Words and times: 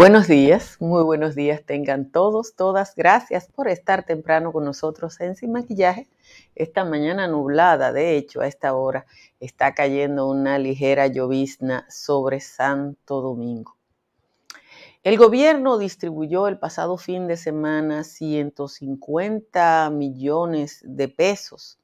Buenos 0.00 0.28
días, 0.28 0.78
muy 0.80 1.02
buenos 1.02 1.34
días 1.34 1.62
tengan 1.62 2.10
todos, 2.10 2.54
todas. 2.56 2.94
Gracias 2.96 3.48
por 3.48 3.68
estar 3.68 4.06
temprano 4.06 4.50
con 4.50 4.64
nosotros 4.64 5.20
en 5.20 5.36
Sin 5.36 5.52
Maquillaje. 5.52 6.08
Esta 6.54 6.86
mañana 6.86 7.28
nublada, 7.28 7.92
de 7.92 8.16
hecho, 8.16 8.40
a 8.40 8.46
esta 8.46 8.72
hora 8.72 9.04
está 9.40 9.74
cayendo 9.74 10.26
una 10.26 10.58
ligera 10.58 11.06
llovizna 11.08 11.86
sobre 11.90 12.40
Santo 12.40 13.20
Domingo. 13.20 13.76
El 15.02 15.18
gobierno 15.18 15.76
distribuyó 15.76 16.48
el 16.48 16.58
pasado 16.58 16.96
fin 16.96 17.26
de 17.26 17.36
semana 17.36 18.02
150 18.02 19.90
millones 19.90 20.80
de 20.82 21.08
pesos 21.08 21.78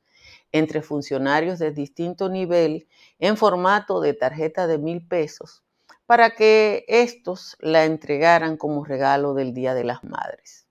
entre 0.53 0.81
funcionarios 0.81 1.59
de 1.59 1.71
distinto 1.71 2.31
nivel 2.31 2.89
en 3.19 3.37
formato 3.37 4.01
de 4.01 4.15
tarjeta 4.15 4.67
de 4.67 4.79
mil 4.79 5.07
pesos 5.07 5.66
para 6.07 6.31
que 6.31 6.85
estos 6.89 7.57
la 7.61 7.85
entregaran 7.85 8.57
como 8.57 8.85
regalo 8.85 9.35
del 9.35 9.53
Día 9.53 9.75
de 9.75 9.85
las 9.85 10.05
Madres. 10.05 10.67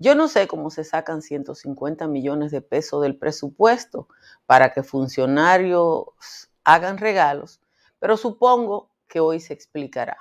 Yo 0.00 0.14
no 0.14 0.28
sé 0.28 0.46
cómo 0.46 0.70
se 0.70 0.84
sacan 0.84 1.22
150 1.22 2.06
millones 2.06 2.52
de 2.52 2.60
pesos 2.60 3.02
del 3.02 3.16
presupuesto 3.16 4.08
para 4.46 4.72
que 4.72 4.82
funcionarios 4.82 6.50
hagan 6.62 6.98
regalos, 6.98 7.60
pero 7.98 8.16
supongo 8.16 8.92
que 9.08 9.20
hoy 9.20 9.40
se 9.40 9.54
explicará. 9.54 10.18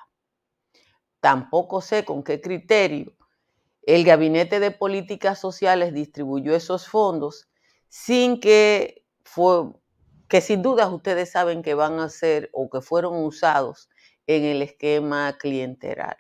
Tampoco 1.20 1.82
sé 1.82 2.06
con 2.06 2.24
qué 2.24 2.42
criterio 2.42 3.14
el 3.84 4.04
Gabinete 4.04 4.60
de 4.60 4.72
Políticas 4.72 5.40
Sociales 5.40 5.94
distribuyó 5.94 6.56
esos 6.56 6.88
fondos 6.88 7.48
sin 7.88 8.40
que 8.40 9.06
fue, 9.24 9.72
que 10.28 10.42
sin 10.42 10.62
dudas 10.62 10.92
ustedes 10.92 11.32
saben 11.32 11.62
que 11.62 11.74
van 11.74 12.00
a 12.00 12.10
ser 12.10 12.50
o 12.52 12.70
que 12.70 12.82
fueron 12.82 13.24
usados 13.24 13.90
en 14.28 14.44
el 14.44 14.62
esquema 14.62 15.38
clientelar. 15.38 16.18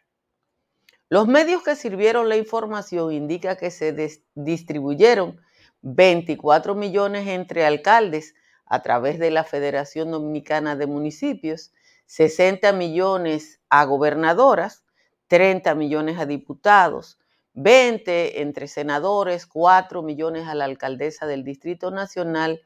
Los 1.10 1.28
medios 1.28 1.64
que 1.64 1.76
sirvieron 1.76 2.28
la 2.28 2.36
información 2.36 3.14
indican 3.14 3.56
que 3.56 3.72
se 3.72 3.96
distribuyeron 4.36 5.40
24 5.82 6.76
millones 6.76 7.28
entre 7.28 7.66
alcaldes 7.66 8.34
a 8.66 8.82
través 8.82 9.20
de 9.20 9.32
la 9.32 9.46
Federación 9.46 10.12
Dominicana 10.12 10.76
de 10.76 10.88
Municipios, 10.88 11.72
60 12.08 12.74
millones 12.74 13.62
a 13.70 13.86
gobernadoras, 13.86 14.84
30 15.28 15.76
millones 15.76 16.20
a 16.20 16.26
diputados, 16.26 17.20
20 17.54 18.42
entre 18.42 18.68
senadores, 18.68 19.46
4 19.48 20.02
millones 20.04 20.48
a 20.48 20.56
la 20.56 20.66
alcaldesa 20.66 21.26
del 21.26 21.44
Distrito 21.44 21.90
Nacional, 21.92 22.62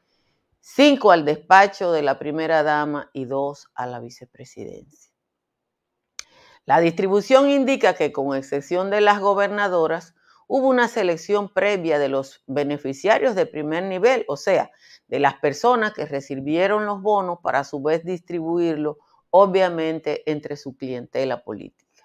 5 0.60 1.10
al 1.12 1.24
despacho 1.24 1.92
de 1.92 2.02
la 2.02 2.18
primera 2.18 2.62
dama 2.62 3.10
y 3.12 3.24
2 3.24 3.68
a 3.74 3.86
la 3.86 4.00
vicepresidencia. 4.00 5.11
La 6.64 6.80
distribución 6.80 7.50
indica 7.50 7.94
que 7.94 8.12
con 8.12 8.36
excepción 8.36 8.90
de 8.90 9.00
las 9.00 9.20
gobernadoras, 9.20 10.14
hubo 10.46 10.68
una 10.68 10.86
selección 10.86 11.48
previa 11.48 11.98
de 11.98 12.08
los 12.08 12.42
beneficiarios 12.46 13.34
de 13.34 13.46
primer 13.46 13.84
nivel, 13.84 14.24
o 14.28 14.36
sea, 14.36 14.70
de 15.08 15.18
las 15.18 15.34
personas 15.34 15.92
que 15.92 16.06
recibieron 16.06 16.86
los 16.86 17.00
bonos 17.00 17.38
para 17.42 17.60
a 17.60 17.64
su 17.64 17.82
vez 17.82 18.04
distribuirlo, 18.04 18.98
obviamente, 19.30 20.30
entre 20.30 20.56
su 20.56 20.76
clientela 20.76 21.42
política. 21.42 22.04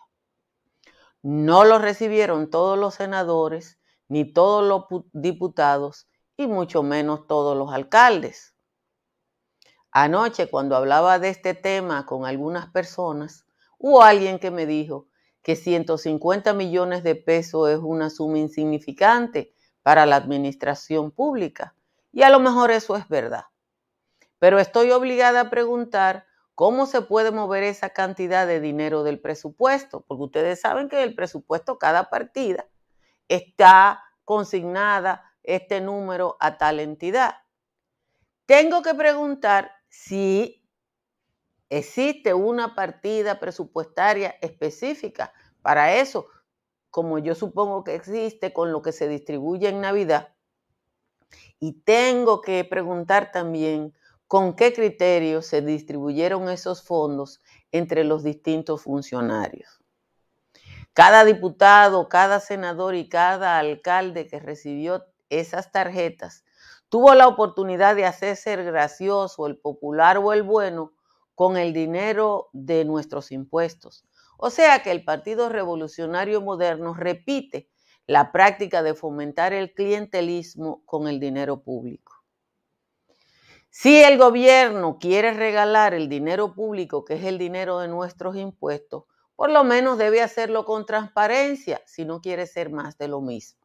No 1.22 1.66
lo 1.66 1.78
recibieron 1.78 2.50
todos 2.50 2.78
los 2.78 2.96
senadores, 2.96 3.80
ni 4.08 4.32
todos 4.32 4.64
los 4.64 5.04
diputados, 5.12 6.08
y 6.38 6.48
mucho 6.48 6.84
menos 6.84 7.28
todos 7.28 7.58
los 7.58 7.74
alcaldes. 7.74 8.56
Anoche, 9.92 10.50
cuando 10.50 10.76
hablaba 10.76 11.18
de 11.20 11.30
este 11.30 11.54
tema 11.54 12.06
con 12.06 12.26
algunas 12.26 12.68
personas, 12.68 13.47
Hubo 13.78 14.02
alguien 14.02 14.40
que 14.40 14.52
me 14.52 14.66
dijo 14.66 15.08
que 15.42 15.56
150 15.56 16.54
millones 16.54 17.04
de 17.04 17.16
pesos 17.16 17.70
es 17.70 17.80
una 17.80 18.10
suma 18.10 18.40
insignificante 18.40 19.54
para 19.84 20.06
la 20.06 20.18
administración 20.18 21.12
pública. 21.12 21.76
Y 22.12 22.24
a 22.24 22.30
lo 22.30 22.40
mejor 22.40 22.72
eso 22.72 22.96
es 22.98 23.08
verdad. 23.08 23.46
Pero 24.40 24.60
estoy 24.60 24.92
obligada 24.92 25.42
a 25.42 25.50
preguntar 25.50 26.26
cómo 26.56 26.86
se 26.88 27.02
puede 27.02 27.32
mover 27.32 27.64
esa 27.64 27.92
cantidad 27.92 28.48
de 28.48 28.60
dinero 28.60 29.04
del 29.04 29.20
presupuesto, 29.20 30.04
porque 30.08 30.24
ustedes 30.24 30.60
saben 30.60 30.90
que 30.90 31.04
el 31.04 31.16
presupuesto, 31.16 31.78
cada 31.78 32.10
partida, 32.10 32.68
está 33.28 34.04
consignada 34.26 35.24
este 35.44 35.82
número 35.82 36.36
a 36.40 36.58
tal 36.58 36.80
entidad. 36.80 37.36
Tengo 38.46 38.82
que 38.82 38.94
preguntar 38.94 39.72
si 39.88 40.67
Existe 41.70 42.34
una 42.34 42.76
partida 42.76 43.40
presupuestaria 43.40 44.36
específica 44.42 45.34
para 45.62 45.96
eso, 45.96 46.28
como 46.90 47.20
yo 47.20 47.36
supongo 47.36 47.84
que 47.84 47.96
existe 47.96 48.54
con 48.54 48.72
lo 48.72 48.82
que 48.82 48.92
se 48.92 49.10
distribuye 49.10 49.68
en 49.70 49.82
Navidad. 49.82 50.34
Y 51.60 51.74
tengo 51.82 52.42
que 52.42 52.64
preguntar 52.64 53.32
también 53.32 53.94
con 54.28 54.56
qué 54.56 54.74
criterios 54.74 55.46
se 55.46 55.62
distribuyeron 55.62 56.50
esos 56.50 56.84
fondos 56.84 57.42
entre 57.72 58.04
los 58.04 58.24
distintos 58.24 58.84
funcionarios. 58.84 59.80
Cada 60.94 61.26
diputado, 61.26 62.10
cada 62.10 62.40
senador 62.40 62.96
y 62.96 63.10
cada 63.10 63.58
alcalde 63.60 64.28
que 64.28 64.40
recibió 64.40 65.06
esas 65.30 65.72
tarjetas 65.72 66.44
tuvo 66.90 67.14
la 67.14 67.28
oportunidad 67.28 67.96
de 67.96 68.06
hacerse 68.06 68.54
el 68.54 68.64
gracioso, 68.64 69.48
el 69.48 69.58
popular 69.58 70.18
o 70.18 70.34
el 70.34 70.44
bueno 70.44 70.94
con 71.38 71.56
el 71.56 71.72
dinero 71.72 72.50
de 72.52 72.84
nuestros 72.84 73.32
impuestos. 73.32 74.04
O 74.40 74.50
sea 74.50 74.82
que 74.82 74.90
el 74.90 75.04
Partido 75.04 75.50
Revolucionario 75.50 76.42
Moderno 76.42 76.96
repite 76.96 77.70
la 78.08 78.32
práctica 78.32 78.82
de 78.82 78.96
fomentar 78.96 79.54
el 79.54 79.72
clientelismo 79.76 80.82
con 80.86 81.08
el 81.08 81.20
dinero 81.20 81.62
público. 81.62 82.24
Si 83.70 84.02
el 84.02 84.18
gobierno 84.18 84.98
quiere 85.00 85.32
regalar 85.32 85.94
el 85.94 86.10
dinero 86.10 86.56
público, 86.56 87.06
que 87.06 87.14
es 87.14 87.24
el 87.24 87.38
dinero 87.38 87.78
de 87.78 87.88
nuestros 87.88 88.36
impuestos, 88.36 89.04
por 89.36 89.52
lo 89.52 89.64
menos 89.64 90.00
debe 90.00 90.24
hacerlo 90.24 90.66
con 90.66 90.88
transparencia 90.88 91.84
si 91.86 92.04
no 92.04 92.20
quiere 92.20 92.48
ser 92.48 92.72
más 92.72 92.98
de 92.98 93.10
lo 93.10 93.22
mismo. 93.22 93.60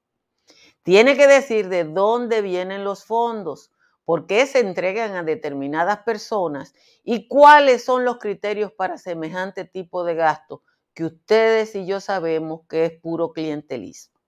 Tiene 0.82 1.16
que 1.16 1.26
decir 1.26 1.70
de 1.70 1.84
dónde 1.84 2.42
vienen 2.42 2.84
los 2.84 3.06
fondos, 3.06 3.71
por 4.04 4.26
qué 4.26 4.46
se 4.46 4.60
entregan 4.60 5.14
a 5.14 5.22
determinadas 5.22 5.98
personas 5.98 6.74
y 7.04 7.28
cuáles 7.28 7.84
son 7.84 8.04
los 8.04 8.18
criterios 8.18 8.72
para 8.72 8.98
semejante 8.98 9.64
tipo 9.64 10.04
de 10.04 10.14
gasto 10.14 10.62
que 10.94 11.04
ustedes 11.04 11.74
y 11.74 11.86
yo 11.86 12.00
sabemos 12.00 12.62
que 12.68 12.84
es 12.84 13.00
puro 13.00 13.32
clientelismo. 13.32 14.20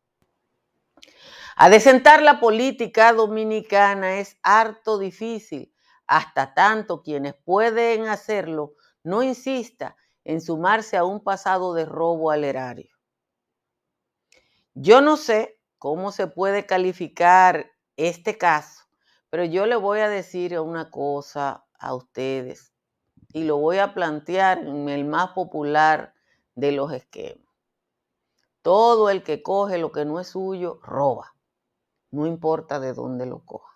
A 1.56 1.68
desentar 1.68 2.22
la 2.22 2.40
política 2.40 3.12
dominicana 3.12 4.18
es 4.18 4.38
harto 4.42 4.98
difícil, 4.98 5.72
hasta 6.06 6.54
tanto 6.54 7.02
quienes 7.02 7.34
pueden 7.34 8.08
hacerlo 8.08 8.74
no 9.02 9.22
insista 9.22 9.96
en 10.24 10.40
sumarse 10.40 10.96
a 10.96 11.04
un 11.04 11.22
pasado 11.22 11.74
de 11.74 11.84
robo 11.84 12.30
al 12.30 12.44
erario. 12.44 12.96
Yo 14.74 15.00
no 15.00 15.16
sé 15.16 15.60
cómo 15.78 16.10
se 16.10 16.26
puede 16.26 16.66
calificar 16.66 17.70
este 17.96 18.36
caso 18.36 18.83
pero 19.34 19.46
yo 19.46 19.66
le 19.66 19.74
voy 19.74 19.98
a 19.98 20.08
decir 20.08 20.60
una 20.60 20.92
cosa 20.92 21.64
a 21.80 21.92
ustedes 21.92 22.72
y 23.32 23.42
lo 23.42 23.56
voy 23.56 23.78
a 23.78 23.92
plantear 23.92 24.58
en 24.58 24.88
el 24.88 25.04
más 25.04 25.30
popular 25.30 26.14
de 26.54 26.70
los 26.70 26.92
esquemas. 26.92 27.52
Todo 28.62 29.10
el 29.10 29.24
que 29.24 29.42
coge 29.42 29.78
lo 29.78 29.90
que 29.90 30.04
no 30.04 30.20
es 30.20 30.28
suyo, 30.28 30.78
roba. 30.84 31.34
No 32.12 32.28
importa 32.28 32.78
de 32.78 32.92
dónde 32.94 33.26
lo 33.26 33.44
coja. 33.44 33.74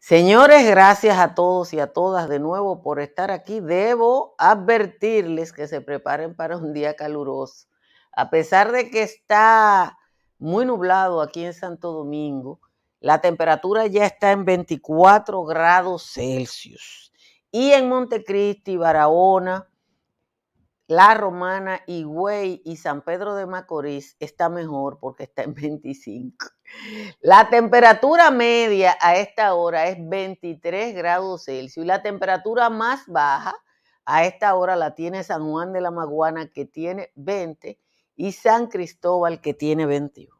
Señores, 0.00 0.68
gracias 0.68 1.18
a 1.18 1.36
todos 1.36 1.72
y 1.72 1.78
a 1.78 1.92
todas 1.92 2.28
de 2.28 2.40
nuevo 2.40 2.82
por 2.82 2.98
estar 2.98 3.30
aquí. 3.30 3.60
Debo 3.60 4.34
advertirles 4.38 5.52
que 5.52 5.68
se 5.68 5.82
preparen 5.82 6.34
para 6.34 6.56
un 6.56 6.72
día 6.72 6.96
caluroso. 6.96 7.68
A 8.10 8.28
pesar 8.28 8.72
de 8.72 8.90
que 8.90 9.04
está 9.04 9.96
muy 10.40 10.66
nublado 10.66 11.20
aquí 11.20 11.44
en 11.44 11.54
Santo 11.54 11.92
Domingo, 11.92 12.58
la 13.00 13.20
temperatura 13.20 13.86
ya 13.86 14.06
está 14.06 14.32
en 14.32 14.44
24 14.44 15.44
grados 15.44 16.10
Celsius. 16.12 17.12
Y 17.50 17.72
en 17.72 17.88
Montecristi, 17.88 18.76
Barahona, 18.76 19.68
La 20.88 21.14
Romana, 21.14 21.80
Higüey 21.86 22.62
y 22.64 22.76
San 22.76 23.02
Pedro 23.02 23.34
de 23.34 23.46
Macorís 23.46 24.16
está 24.20 24.48
mejor 24.48 24.98
porque 25.00 25.24
está 25.24 25.42
en 25.42 25.54
25. 25.54 26.46
La 27.20 27.48
temperatura 27.50 28.30
media 28.30 28.96
a 29.00 29.16
esta 29.16 29.54
hora 29.54 29.88
es 29.88 29.96
23 30.00 30.94
grados 30.94 31.44
Celsius 31.44 31.84
y 31.84 31.86
la 31.86 32.02
temperatura 32.02 32.70
más 32.70 33.06
baja 33.06 33.54
a 34.04 34.24
esta 34.24 34.54
hora 34.54 34.76
la 34.76 34.94
tiene 34.94 35.24
San 35.24 35.48
Juan 35.48 35.72
de 35.72 35.80
la 35.80 35.90
Maguana 35.90 36.48
que 36.48 36.64
tiene 36.64 37.10
20 37.16 37.78
y 38.14 38.32
San 38.32 38.68
Cristóbal 38.68 39.40
que 39.40 39.52
tiene 39.54 39.86
21. 39.86 40.35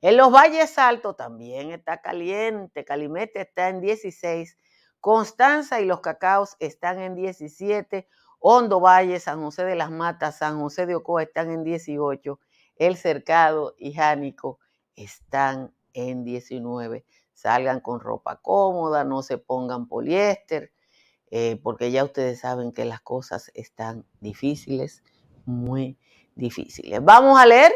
En 0.00 0.16
los 0.16 0.30
valles 0.30 0.78
altos 0.78 1.16
también 1.16 1.70
está 1.70 2.00
caliente. 2.00 2.84
Calimete 2.84 3.40
está 3.40 3.68
en 3.68 3.80
16. 3.80 4.58
Constanza 5.00 5.80
y 5.80 5.84
los 5.84 6.00
cacaos 6.00 6.56
están 6.58 7.00
en 7.00 7.14
17. 7.14 8.08
Hondo 8.38 8.80
Valle, 8.80 9.18
San 9.18 9.42
José 9.42 9.64
de 9.64 9.76
las 9.76 9.90
Matas, 9.90 10.38
San 10.38 10.60
José 10.60 10.86
de 10.86 10.94
Ocoa 10.94 11.22
están 11.22 11.50
en 11.50 11.64
18, 11.64 12.38
El 12.76 12.96
Cercado 12.96 13.74
y 13.78 13.92
Jánico 13.92 14.58
están 14.94 15.74
en 15.94 16.24
19. 16.24 17.04
Salgan 17.32 17.80
con 17.80 18.00
ropa 18.00 18.36
cómoda, 18.36 19.04
no 19.04 19.22
se 19.22 19.38
pongan 19.38 19.88
poliéster, 19.88 20.72
eh, 21.30 21.58
porque 21.62 21.90
ya 21.90 22.04
ustedes 22.04 22.40
saben 22.40 22.72
que 22.72 22.84
las 22.84 23.00
cosas 23.00 23.50
están 23.54 24.06
difíciles, 24.20 25.02
muy 25.44 25.98
difíciles. 26.34 27.02
Vamos 27.02 27.38
a 27.38 27.46
leer 27.46 27.72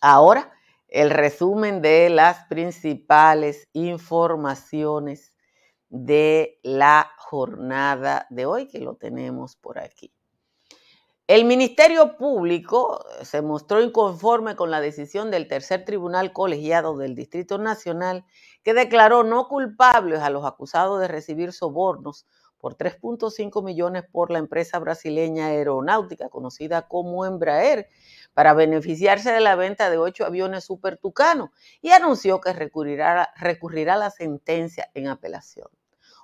ahora 0.00 0.52
el 0.88 1.10
resumen 1.10 1.82
de 1.82 2.10
las 2.10 2.44
principales 2.46 3.68
informaciones 3.72 5.32
de 5.90 6.58
la 6.62 7.10
jornada 7.18 8.26
de 8.30 8.46
hoy, 8.46 8.68
que 8.68 8.80
lo 8.80 8.96
tenemos 8.96 9.56
por 9.56 9.78
aquí. 9.78 10.12
El 11.26 11.44
Ministerio 11.44 12.16
Público 12.16 13.04
se 13.20 13.42
mostró 13.42 13.82
inconforme 13.82 14.56
con 14.56 14.70
la 14.70 14.80
decisión 14.80 15.30
del 15.30 15.46
tercer 15.46 15.84
tribunal 15.84 16.32
colegiado 16.32 16.96
del 16.96 17.14
Distrito 17.14 17.58
Nacional 17.58 18.24
que 18.62 18.72
declaró 18.72 19.24
no 19.24 19.46
culpables 19.46 20.20
a 20.20 20.30
los 20.30 20.46
acusados 20.46 21.00
de 21.00 21.08
recibir 21.08 21.52
sobornos 21.52 22.26
por 22.56 22.76
3.5 22.76 23.62
millones 23.62 24.04
por 24.10 24.30
la 24.30 24.38
empresa 24.38 24.78
brasileña 24.78 25.48
aeronáutica 25.48 26.30
conocida 26.30 26.88
como 26.88 27.26
Embraer 27.26 27.88
para 28.38 28.54
beneficiarse 28.54 29.32
de 29.32 29.40
la 29.40 29.56
venta 29.56 29.90
de 29.90 29.98
ocho 29.98 30.24
aviones 30.24 30.62
Super 30.62 30.96
Tucano 30.96 31.50
y 31.82 31.90
anunció 31.90 32.40
que 32.40 32.52
recurrirá, 32.52 33.32
recurrirá 33.34 33.94
a 33.94 33.96
la 33.96 34.10
sentencia 34.12 34.92
en 34.94 35.08
apelación. 35.08 35.66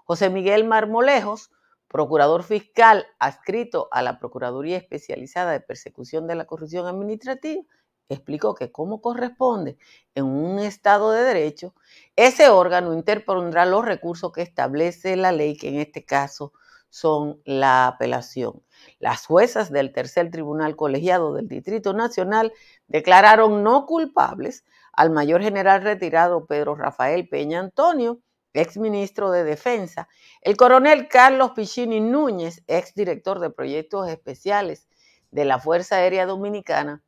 José 0.05 0.31
Miguel 0.31 0.63
Marmolejos, 0.63 1.51
procurador 1.89 2.45
fiscal 2.45 3.05
adscrito 3.19 3.89
a 3.91 4.01
la 4.01 4.21
Procuraduría 4.21 4.77
Especializada 4.77 5.51
de 5.51 5.59
Persecución 5.59 6.29
de 6.29 6.37
la 6.37 6.45
Corrupción 6.45 6.87
Administrativa, 6.87 7.65
explicó 8.09 8.55
que 8.55 8.71
como 8.71 9.01
corresponde 9.01 9.77
en 10.15 10.27
un 10.27 10.61
Estado 10.61 11.11
de 11.11 11.25
Derecho, 11.25 11.75
ese 12.15 12.49
órgano 12.49 12.95
interpondrá 12.95 13.67
los 13.67 13.85
recursos 13.85 14.31
que 14.31 14.43
establece 14.43 15.17
la 15.17 15.33
ley, 15.33 15.57
que 15.57 15.69
en 15.69 15.81
este 15.81 16.05
caso 16.05 16.53
son 16.95 17.43
la 17.45 17.89
apelación. 17.89 18.63
Las 19.01 19.27
juezas 19.27 19.73
del 19.73 19.93
tercer 19.93 20.31
tribunal 20.31 20.77
colegiado 20.77 21.35
del 21.35 21.49
Distrito 21.49 21.93
Nacional 21.93 22.53
declararon 22.87 23.65
no 23.65 23.85
culpables 23.85 24.65
al 24.93 25.11
mayor 25.11 25.43
general 25.43 25.83
retirado 25.83 26.47
Pedro 26.47 26.77
Rafael 26.77 27.29
Peña 27.29 27.59
Antonio, 27.59 28.21
exministro 28.53 29.33
de 29.33 29.43
Defensa, 29.43 30.07
el 30.41 30.57
coronel 30.57 31.09
Carlos 31.09 31.51
Pichini 31.57 31.99
Núñez, 31.99 32.63
exdirector 32.69 33.41
de 33.41 33.51
proyectos 33.51 34.09
especiales 34.09 34.87
de 35.33 35.47
la 35.47 35.59
Fuerza 35.59 35.97
Aérea 35.97 36.27
Dominicana, 36.27 37.03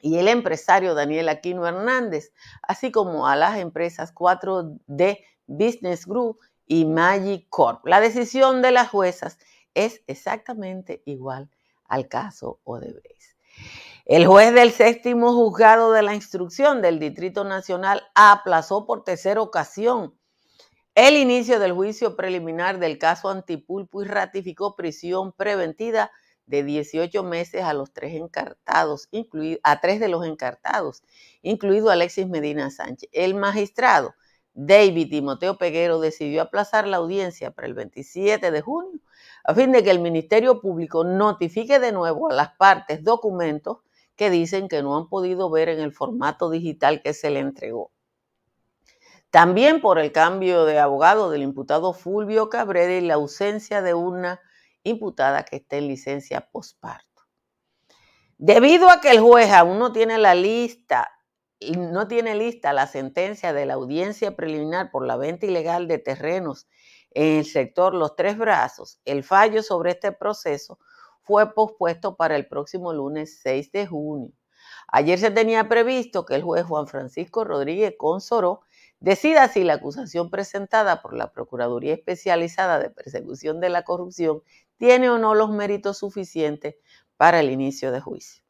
y 0.00 0.18
el 0.18 0.26
empresario 0.26 0.96
Daniel 0.96 1.28
Aquino 1.28 1.64
Hernández, 1.64 2.32
así 2.60 2.90
como 2.90 3.28
a 3.28 3.36
las 3.36 3.58
empresas 3.58 4.12
4D 4.12 5.20
Business 5.46 6.06
Group 6.06 6.40
y 6.66 6.84
Magic 6.84 7.46
Corp. 7.48 7.86
La 7.86 8.00
decisión 8.00 8.62
de 8.62 8.72
las 8.72 8.88
juezas 8.88 9.38
es 9.74 10.02
exactamente 10.06 11.02
igual 11.06 11.50
al 11.84 12.08
caso 12.08 12.60
Odebrecht. 12.64 13.36
El 14.04 14.26
juez 14.26 14.54
del 14.54 14.70
séptimo 14.70 15.32
juzgado 15.32 15.92
de 15.92 16.02
la 16.02 16.14
instrucción 16.14 16.80
del 16.80 16.98
Distrito 16.98 17.44
Nacional 17.44 18.02
aplazó 18.14 18.86
por 18.86 19.04
tercera 19.04 19.40
ocasión 19.40 20.14
el 20.94 21.16
inicio 21.16 21.58
del 21.58 21.72
juicio 21.72 22.16
preliminar 22.16 22.78
del 22.78 22.98
caso 22.98 23.28
Antipulpo 23.28 24.02
y 24.02 24.06
ratificó 24.06 24.76
prisión 24.76 25.32
preventiva 25.32 26.10
de 26.46 26.62
18 26.62 27.22
meses 27.22 27.62
a 27.64 27.74
los 27.74 27.92
tres 27.92 28.14
encartados, 28.14 29.08
a 29.62 29.80
tres 29.80 30.00
de 30.00 30.08
los 30.08 30.24
encartados, 30.24 31.02
incluido 31.42 31.90
Alexis 31.90 32.28
Medina 32.28 32.70
Sánchez. 32.70 33.10
El 33.12 33.34
magistrado 33.34 34.14
David 34.58 35.10
Timoteo 35.10 35.58
Peguero 35.58 36.00
decidió 36.00 36.40
aplazar 36.40 36.88
la 36.88 36.96
audiencia 36.96 37.50
para 37.50 37.68
el 37.68 37.74
27 37.74 38.50
de 38.50 38.60
junio 38.62 39.00
a 39.44 39.54
fin 39.54 39.70
de 39.70 39.84
que 39.84 39.90
el 39.92 40.00
Ministerio 40.00 40.60
Público 40.60 41.04
notifique 41.04 41.78
de 41.78 41.92
nuevo 41.92 42.30
a 42.30 42.34
las 42.34 42.56
partes 42.56 43.04
documentos 43.04 43.78
que 44.16 44.28
dicen 44.28 44.66
que 44.66 44.82
no 44.82 44.96
han 44.96 45.08
podido 45.08 45.50
ver 45.50 45.68
en 45.68 45.78
el 45.78 45.92
formato 45.92 46.50
digital 46.50 47.00
que 47.00 47.14
se 47.14 47.30
le 47.30 47.38
entregó. 47.38 47.92
También 49.30 49.80
por 49.80 49.98
el 49.98 50.10
cambio 50.10 50.64
de 50.64 50.80
abogado 50.80 51.30
del 51.30 51.42
imputado 51.42 51.92
Fulvio 51.92 52.48
Cabrera 52.48 52.94
y 52.94 53.02
la 53.02 53.14
ausencia 53.14 53.82
de 53.82 53.94
una 53.94 54.40
imputada 54.82 55.44
que 55.44 55.56
esté 55.56 55.78
en 55.78 55.88
licencia 55.88 56.48
posparto. 56.50 57.22
Debido 58.38 58.90
a 58.90 59.00
que 59.00 59.10
el 59.10 59.20
juez 59.20 59.52
aún 59.52 59.78
no 59.78 59.92
tiene 59.92 60.18
la 60.18 60.34
lista, 60.34 61.15
no 61.60 62.08
tiene 62.08 62.34
lista 62.34 62.72
la 62.72 62.86
sentencia 62.86 63.52
de 63.52 63.66
la 63.66 63.74
audiencia 63.74 64.36
preliminar 64.36 64.90
por 64.90 65.06
la 65.06 65.16
venta 65.16 65.46
ilegal 65.46 65.88
de 65.88 65.98
terrenos 65.98 66.66
en 67.10 67.38
el 67.38 67.44
sector 67.46 67.94
Los 67.94 68.14
Tres 68.14 68.36
Brazos, 68.36 69.00
el 69.04 69.24
fallo 69.24 69.62
sobre 69.62 69.92
este 69.92 70.12
proceso 70.12 70.78
fue 71.22 71.54
pospuesto 71.54 72.16
para 72.16 72.36
el 72.36 72.46
próximo 72.46 72.92
lunes 72.92 73.40
6 73.42 73.72
de 73.72 73.86
junio. 73.86 74.32
Ayer 74.88 75.18
se 75.18 75.30
tenía 75.30 75.68
previsto 75.68 76.24
que 76.24 76.36
el 76.36 76.42
juez 76.42 76.64
Juan 76.64 76.86
Francisco 76.86 77.42
Rodríguez 77.44 77.94
Consoró 77.98 78.60
decida 79.00 79.48
si 79.48 79.64
la 79.64 79.74
acusación 79.74 80.30
presentada 80.30 81.02
por 81.02 81.14
la 81.14 81.32
Procuraduría 81.32 81.94
Especializada 81.94 82.78
de 82.78 82.90
Persecución 82.90 83.60
de 83.60 83.70
la 83.70 83.82
Corrupción 83.82 84.42
tiene 84.76 85.10
o 85.10 85.18
no 85.18 85.34
los 85.34 85.50
méritos 85.50 85.98
suficientes 85.98 86.76
para 87.16 87.40
el 87.40 87.50
inicio 87.50 87.92
de 87.92 88.00
juicio. 88.00 88.45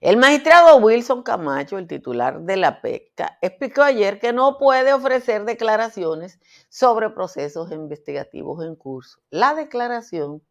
El 0.00 0.16
magistrado 0.16 0.78
Wilson 0.78 1.22
Camacho, 1.22 1.76
el 1.76 1.86
titular 1.86 2.40
de 2.40 2.56
la 2.56 2.80
PECA, 2.80 3.36
explicó 3.42 3.82
ayer 3.82 4.18
que 4.18 4.32
no 4.32 4.56
puede 4.56 4.94
ofrecer 4.94 5.44
declaraciones 5.44 6.40
sobre 6.70 7.10
procesos 7.10 7.70
investigativos 7.70 8.64
en 8.64 8.76
curso. 8.76 9.18
La 9.28 9.52
declaración 9.52 10.42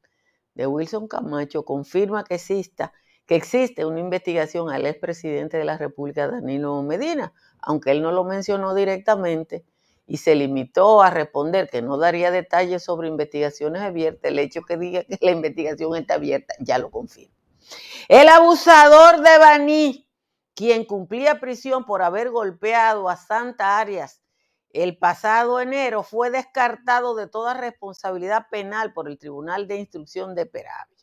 de 0.54 0.68
Wilson 0.68 1.07
Camacho 1.07 1.66
confirma 1.66 2.24
que, 2.25 2.36
existe 2.36 3.86
una 3.86 4.00
investigación 4.00 4.69
al 4.69 4.86
expresidente 4.86 5.57
de 5.57 5.66
la 5.66 5.80
República, 5.80 6.28
Danilo 6.28 6.84
Medina, 6.84 7.34
aunque 7.60 7.89
él 7.89 8.03
no 8.03 8.12
lo 8.12 8.25
mencionó 8.25 8.75
directamente 8.75 9.65
y 10.06 10.18
se 10.18 10.36
limitó 10.36 11.01
a 11.01 11.10
responder 11.10 11.72
que 11.72 11.82
no 11.82 11.98
daría 11.98 12.29
detalles 12.29 12.84
sobre 12.84 13.08
investigaciones 13.08 13.82
abiertas, 13.82 14.29
el 14.29 14.38
hecho 14.38 14.62
que 14.62 14.77
diga 14.77 15.03
que 15.06 15.18
la 15.22 15.32
investigación 15.32 15.96
está 15.96 16.13
abierta 16.13 16.53
ya 16.60 16.77
lo 16.77 16.91
confirma. 16.91 17.38
El 18.07 18.27
abusador 18.29 19.21
de 19.21 19.38
Baní, 19.38 20.09
quien 20.55 20.85
cumplía 20.85 21.39
prisión 21.39 21.85
por 21.85 22.01
haber 22.01 22.31
golpeado 22.31 23.09
a 23.09 23.15
Santa 23.15 23.79
Arias 23.79 24.21
el 24.71 24.97
pasado 24.97 25.59
enero, 25.59 26.03
fue 26.03 26.29
descartado 26.29 27.15
de 27.15 27.27
toda 27.27 27.53
responsabilidad 27.53 28.47
penal 28.51 28.93
por 28.93 29.07
el 29.07 29.17
Tribunal 29.17 29.67
de 29.67 29.77
Instrucción 29.77 30.35
de 30.35 30.45
Peravia. 30.45 30.97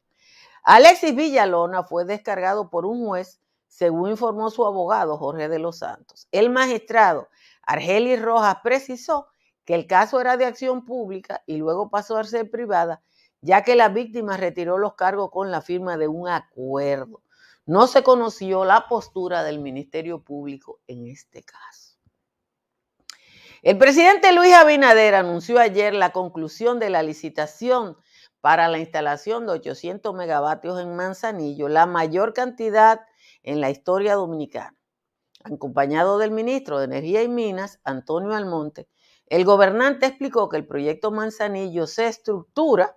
Alexis 0.62 1.14
Villalona 1.14 1.84
fue 1.84 2.04
descargado 2.04 2.70
por 2.70 2.86
un 2.86 3.06
juez, 3.06 3.40
según 3.68 4.10
informó 4.10 4.50
su 4.50 4.66
abogado 4.66 5.16
Jorge 5.16 5.48
de 5.48 5.58
los 5.58 5.78
Santos. 5.78 6.26
El 6.32 6.50
magistrado 6.50 7.28
Argelis 7.62 8.20
Rojas 8.20 8.58
precisó 8.62 9.28
que 9.64 9.74
el 9.74 9.86
caso 9.86 10.20
era 10.20 10.36
de 10.36 10.46
acción 10.46 10.84
pública 10.84 11.42
y 11.46 11.56
luego 11.56 11.90
pasó 11.90 12.16
a 12.16 12.24
ser 12.24 12.50
privada, 12.50 13.02
ya 13.40 13.62
que 13.62 13.76
la 13.76 13.88
víctima 13.88 14.36
retiró 14.36 14.78
los 14.78 14.94
cargos 14.94 15.30
con 15.30 15.50
la 15.50 15.60
firma 15.60 15.96
de 15.96 16.08
un 16.08 16.28
acuerdo. 16.28 17.22
No 17.64 17.86
se 17.86 18.02
conoció 18.02 18.64
la 18.64 18.88
postura 18.88 19.42
del 19.42 19.58
Ministerio 19.58 20.22
Público 20.22 20.80
en 20.86 21.06
este 21.06 21.42
caso. 21.42 21.96
El 23.62 23.78
presidente 23.78 24.32
Luis 24.32 24.54
Abinader 24.54 25.14
anunció 25.14 25.58
ayer 25.58 25.92
la 25.94 26.12
conclusión 26.12 26.78
de 26.78 26.90
la 26.90 27.02
licitación 27.02 27.96
para 28.40 28.68
la 28.68 28.78
instalación 28.78 29.46
de 29.46 29.52
800 29.52 30.14
megavatios 30.14 30.80
en 30.80 30.94
Manzanillo, 30.94 31.68
la 31.68 31.86
mayor 31.86 32.32
cantidad 32.32 33.00
en 33.42 33.60
la 33.60 33.70
historia 33.70 34.14
dominicana 34.14 34.76
acompañado 35.54 36.18
del 36.18 36.30
ministro 36.30 36.78
de 36.78 36.86
Energía 36.86 37.22
y 37.22 37.28
Minas, 37.28 37.80
Antonio 37.84 38.34
Almonte, 38.34 38.88
el 39.26 39.44
gobernante 39.44 40.06
explicó 40.06 40.48
que 40.48 40.56
el 40.56 40.66
proyecto 40.66 41.10
Manzanillo 41.10 41.86
se 41.86 42.06
estructura 42.06 42.96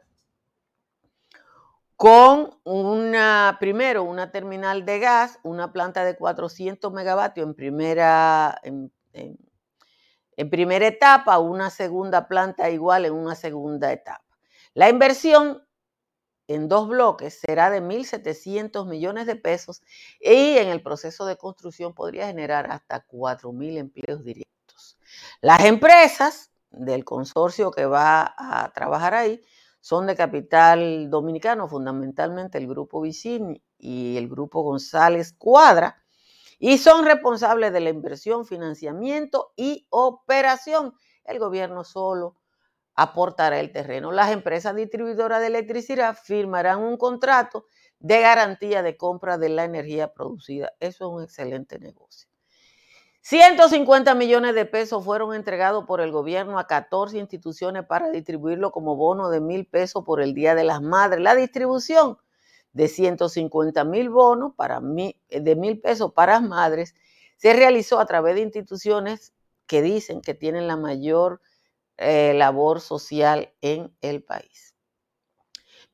con 2.00 2.58
una, 2.64 3.58
primero, 3.60 4.04
una 4.04 4.32
terminal 4.32 4.86
de 4.86 5.00
gas, 5.00 5.38
una 5.44 5.74
planta 5.74 6.06
de 6.06 6.16
400 6.16 6.94
megavatios 6.94 7.46
en 7.46 7.54
primera, 7.54 8.58
en, 8.64 8.90
en 9.12 10.50
primera 10.50 10.88
etapa, 10.88 11.40
una 11.40 11.70
segunda 11.70 12.30
planta 12.30 12.70
igual 12.70 13.04
en 13.04 13.12
una 13.12 13.36
segunda 13.36 13.92
etapa. 13.92 14.24
La 14.74 14.88
inversión 14.88 15.68
en 16.48 16.70
dos 16.70 16.88
bloques 16.88 17.38
será 17.38 17.70
de 17.70 17.82
1.700 17.82 18.88
millones 18.88 19.28
de 19.28 19.36
pesos 19.36 19.82
y 20.22 20.58
en 20.58 20.70
el 20.70 20.82
proceso 20.82 21.26
de 21.26 21.36
construcción 21.36 21.94
podría 21.94 22.28
generar 22.28 22.72
hasta 22.72 23.06
4.000 23.08 23.78
empleos 23.78 24.24
directos. 24.24 24.98
Las 25.42 25.66
empresas 25.66 26.50
del 26.72 27.04
consorcio 27.04 27.72
que 27.72 27.86
va 27.86 28.36
a 28.38 28.72
trabajar 28.74 29.16
ahí 29.16 29.42
son 29.80 30.08
de 30.08 30.16
capital 30.16 31.10
dominicano, 31.10 31.68
fundamentalmente 31.68 32.58
el 32.58 32.68
grupo 32.68 33.02
Vicini 33.02 33.62
y 33.78 34.18
el 34.18 34.28
grupo 34.28 34.62
González 34.62 35.34
Cuadra, 35.38 36.04
y 36.60 36.78
son 36.78 37.06
responsables 37.06 37.72
de 37.72 37.80
la 37.80 37.90
inversión, 37.90 38.46
financiamiento 38.46 39.54
y 39.56 39.88
operación. 39.90 40.94
El 41.24 41.40
gobierno 41.40 41.84
solo 41.84 42.36
aportará 42.96 43.60
el 43.62 43.72
terreno. 43.72 44.12
Las 44.12 44.32
empresas 44.32 44.76
distribuidoras 44.76 45.40
de 45.40 45.48
electricidad 45.48 46.18
firmarán 46.22 46.80
un 46.80 46.98
contrato 46.98 47.66
de 48.00 48.20
garantía 48.22 48.84
de 48.84 48.98
compra 48.98 49.38
de 49.38 49.50
la 49.50 49.64
energía 49.64 50.14
producida. 50.14 50.74
Eso 50.80 51.06
es 51.06 51.16
un 51.16 51.24
excelente 51.24 51.80
negocio. 51.80 52.29
150 53.22 54.16
millones 54.16 54.56
de 54.56 54.66
pesos 54.66 55.04
fueron 55.04 55.36
entregados 55.36 55.86
por 55.86 56.02
el 56.02 56.12
gobierno 56.12 56.58
a 56.58 56.68
14 56.68 57.18
instituciones 57.18 57.86
para 57.86 58.10
distribuirlo 58.10 58.72
como 58.72 58.96
bono 58.96 59.30
de 59.30 59.42
mil 59.42 59.66
pesos 59.66 60.04
por 60.06 60.22
el 60.22 60.34
Día 60.34 60.56
de 60.56 60.64
las 60.64 60.82
Madres. 60.82 61.22
La 61.22 61.36
distribución 61.36 62.18
de 62.74 62.88
150 62.88 63.84
mil 63.84 64.10
bonos 64.10 64.54
para 64.56 64.80
de 64.80 65.56
mil 65.56 65.80
pesos 65.82 66.14
para 66.14 66.40
madres 66.40 66.96
se 67.38 67.54
realizó 67.54 68.00
a 68.00 68.06
través 68.06 68.36
de 68.36 68.42
instituciones 68.42 69.34
que 69.68 69.82
dicen 69.82 70.22
que 70.22 70.34
tienen 70.34 70.68
la 70.68 70.78
mayor 70.78 71.42
eh, 71.98 72.34
labor 72.36 72.80
social 72.80 73.54
en 73.62 73.94
el 74.02 74.24
país. 74.24 74.69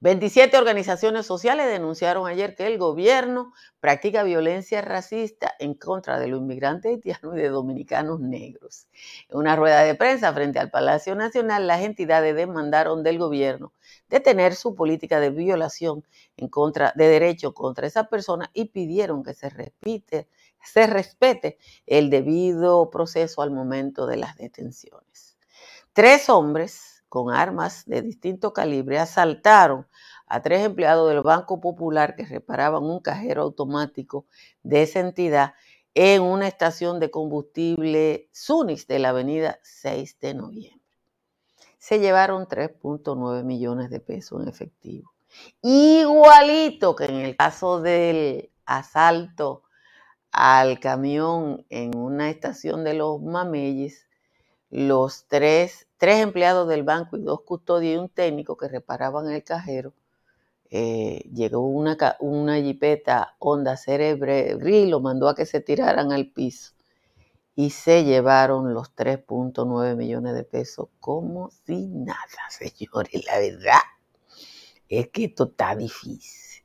27 0.02 0.58
organizaciones 0.58 1.26
sociales 1.26 1.68
denunciaron 1.68 2.28
ayer 2.28 2.54
que 2.56 2.68
el 2.68 2.78
gobierno 2.78 3.54
practica 3.80 4.24
violencia 4.24 4.82
racista 4.82 5.54
en 5.58 5.74
contra 5.74 6.20
de 6.20 6.28
los 6.28 6.42
inmigrantes 6.42 6.92
haitianos 6.92 7.36
y 7.36 7.42
de 7.42 7.50
dominicanos 7.50 8.20
negros. 8.20 8.88
En 9.30 9.38
una 9.38 9.56
rueda 9.56 9.84
de 9.84 9.96
prensa 9.96 10.34
frente 10.34 10.60
al 10.60 10.70
Palacio 10.70 11.16
Nacional, 11.16 11.66
las 11.66 11.82
entidades 11.82 12.36
demandaron 12.36 13.04
del 13.04 13.18
gobierno 13.18 13.72
detener 14.10 14.56
su 14.56 14.76
política 14.76 15.20
de 15.20 15.30
violación 15.30 16.04
en 16.36 16.50
contra 16.50 16.92
de 16.96 17.08
derechos 17.08 17.54
contra 17.54 17.88
esa 17.88 18.10
persona 18.10 18.52
y 18.54 18.66
pidieron 18.66 19.24
que 19.24 19.34
se 19.34 19.50
repite, 19.50 20.28
se 20.62 20.88
respete 20.88 21.58
el 21.86 22.10
debido 22.10 22.90
proceso 22.90 23.42
al 23.42 23.52
momento 23.52 24.08
de 24.08 24.18
las 24.18 24.36
detenciones. 24.36 25.38
Tres 25.94 26.30
hombres 26.30 26.95
con 27.16 27.32
armas 27.32 27.86
de 27.86 28.02
distinto 28.02 28.52
calibre 28.52 29.00
asaltaron 29.00 29.88
a 30.28 30.42
tres 30.42 30.66
empleados 30.66 31.08
del 31.08 31.22
Banco 31.22 31.62
Popular 31.62 32.18
que 32.18 32.26
reparaban 32.26 32.84
un 32.84 33.00
cajero 33.00 33.44
automático 33.44 34.26
de 34.64 34.82
esa 34.82 35.00
entidad 35.00 35.54
en 35.94 36.24
una 36.24 36.50
estación 36.50 37.00
de 37.00 37.12
combustible 37.12 38.28
Sunix 38.34 38.86
de 38.88 39.00
la 39.00 39.10
avenida 39.12 39.60
6 39.64 40.20
de 40.20 40.34
noviembre. 40.34 40.82
Se 41.78 42.00
llevaron 42.00 42.48
3.9 42.48 43.46
millones 43.46 43.90
de 43.90 44.02
pesos 44.02 44.42
en 44.42 44.50
efectivo. 44.50 45.14
Igualito 45.62 46.98
que 46.98 47.06
en 47.06 47.16
el 47.22 47.38
caso 47.38 47.80
del 47.80 48.52
asalto 48.66 49.64
al 50.34 50.82
camión 50.82 51.66
en 51.70 51.96
una 51.96 52.30
estación 52.30 52.84
de 52.84 52.94
los 52.94 53.22
Mameyes, 53.22 54.06
los 54.70 55.28
tres, 55.30 55.88
tres 55.98 56.22
empleados 56.22 56.68
del 56.68 56.84
banco 56.84 57.18
y 57.18 57.22
dos 57.22 57.42
custodios 57.42 57.96
y 57.96 57.98
un 57.98 58.10
técnico 58.10 58.58
que 58.58 58.68
reparaban 58.68 59.30
el 59.32 59.44
cajero, 59.44 59.94
eh, 60.70 61.30
llegó 61.34 61.66
una, 61.68 61.98
una 62.20 62.58
jipeta 62.58 63.36
Honda 63.40 63.80
y 63.88 64.86
lo 64.88 65.00
mandó 65.00 65.30
a 65.30 65.36
que 65.36 65.46
se 65.46 65.62
tiraran 65.62 66.12
al 66.12 66.28
piso 66.32 66.76
y 67.56 67.70
se 67.70 68.04
llevaron 68.04 68.74
los 68.74 68.94
3.9 68.96 69.96
millones 69.96 70.36
de 70.36 70.44
pesos 70.44 70.90
como 71.00 71.50
si 71.66 71.88
nada, 71.88 72.20
señores. 72.50 73.26
La 73.26 73.40
verdad 73.40 73.82
es 74.90 75.08
que 75.10 75.26
esto 75.26 75.46
está 75.46 75.76
difícil. 75.76 76.64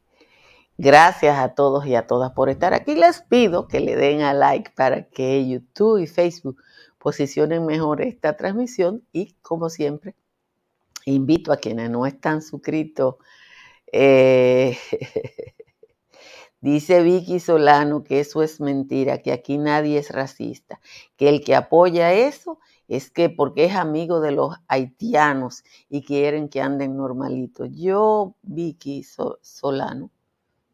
Gracias 0.77 1.39
a 1.39 1.55
todos 1.55 1.87
y 1.87 1.95
a 1.95 2.07
todas 2.07 2.33
por 2.33 2.49
estar 2.49 2.73
aquí. 2.73 2.95
Les 2.95 3.21
pido 3.21 3.69
que 3.69 3.81
le 3.81 3.97
den 3.97 4.23
a 4.23 4.33
like 4.33 4.73
para 4.75 5.09
que 5.09 5.47
YouTube 5.47 5.99
y 5.99 6.07
Facebook 6.07 6.57
posicionen 7.01 7.65
mejor 7.65 8.03
esta 8.03 8.37
transmisión 8.37 9.03
y 9.11 9.35
como 9.43 9.71
siempre, 9.71 10.15
invito 11.07 11.51
a 11.53 11.57
quienes 11.57 11.91
no 11.91 12.07
están 12.07 12.43
suscritos. 12.43 13.17
Eh, 13.91 14.77
dice 16.61 17.03
Vicky 17.03 17.41
Solano 17.41 18.05
que 18.05 18.21
eso 18.21 18.43
es 18.43 18.61
mentira, 18.61 19.19
que 19.23 19.33
aquí 19.33 19.57
nadie 19.57 19.99
es 19.99 20.11
racista, 20.11 20.81
que 21.17 21.31
el 21.31 21.43
que 21.43 21.57
apoya 21.57 22.13
eso 22.13 22.61
es 22.87 23.11
que 23.11 23.31
porque 23.31 23.65
es 23.65 23.75
amigo 23.75 24.21
de 24.21 24.33
los 24.33 24.57
haitianos 24.69 25.65
y 25.89 26.03
quieren 26.03 26.49
que 26.51 26.61
anden 26.61 26.97
normalitos. 26.97 27.71
Yo, 27.73 28.35
Vicky 28.43 29.05
Solano, 29.41 30.11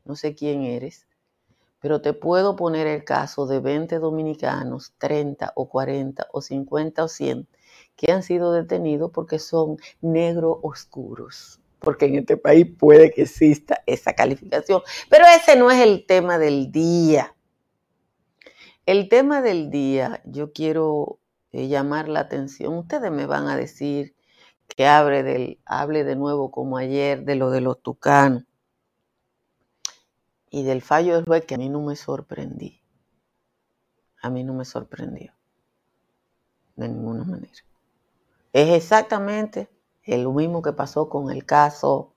no 0.04 0.16
sé 0.16 0.34
quién 0.34 0.62
eres, 0.62 1.06
pero 1.86 2.00
te 2.00 2.14
puedo 2.14 2.56
poner 2.56 2.88
el 2.88 3.04
caso 3.04 3.46
de 3.46 3.60
20 3.60 4.00
dominicanos, 4.00 4.94
30 4.98 5.52
o 5.54 5.68
40 5.68 6.26
o 6.32 6.40
50 6.40 7.04
o 7.04 7.06
100 7.06 7.46
que 7.94 8.10
han 8.10 8.24
sido 8.24 8.52
detenidos 8.52 9.12
porque 9.14 9.38
son 9.38 9.76
negros 10.00 10.58
oscuros, 10.62 11.60
porque 11.78 12.06
en 12.06 12.16
este 12.16 12.36
país 12.36 12.66
puede 12.76 13.12
que 13.12 13.22
exista 13.22 13.84
esa 13.86 14.14
calificación. 14.14 14.82
Pero 15.08 15.26
ese 15.26 15.54
no 15.54 15.70
es 15.70 15.80
el 15.80 16.06
tema 16.06 16.40
del 16.40 16.72
día. 16.72 17.36
El 18.84 19.08
tema 19.08 19.40
del 19.40 19.70
día, 19.70 20.20
yo 20.24 20.52
quiero 20.52 21.20
eh, 21.52 21.68
llamar 21.68 22.08
la 22.08 22.18
atención. 22.18 22.74
Ustedes 22.74 23.12
me 23.12 23.26
van 23.26 23.46
a 23.46 23.56
decir 23.56 24.16
que 24.66 24.88
hable, 24.88 25.22
del, 25.22 25.60
hable 25.64 26.02
de 26.02 26.16
nuevo 26.16 26.50
como 26.50 26.78
ayer 26.78 27.24
de 27.24 27.36
lo 27.36 27.52
de 27.52 27.60
los 27.60 27.80
tucanos 27.80 28.42
y 30.50 30.62
del 30.62 30.82
fallo 30.82 31.14
del 31.14 31.24
juez 31.24 31.44
que 31.44 31.54
a 31.54 31.58
mí 31.58 31.68
no 31.68 31.80
me 31.80 31.96
sorprendí. 31.96 32.80
A 34.22 34.30
mí 34.30 34.44
no 34.44 34.54
me 34.54 34.64
sorprendió. 34.64 35.32
De 36.76 36.88
ninguna 36.88 37.24
manera. 37.24 37.52
Es 38.52 38.70
exactamente 38.70 39.68
lo 40.06 40.32
mismo 40.32 40.62
que 40.62 40.72
pasó 40.72 41.08
con 41.08 41.30
el 41.30 41.44
caso 41.44 42.12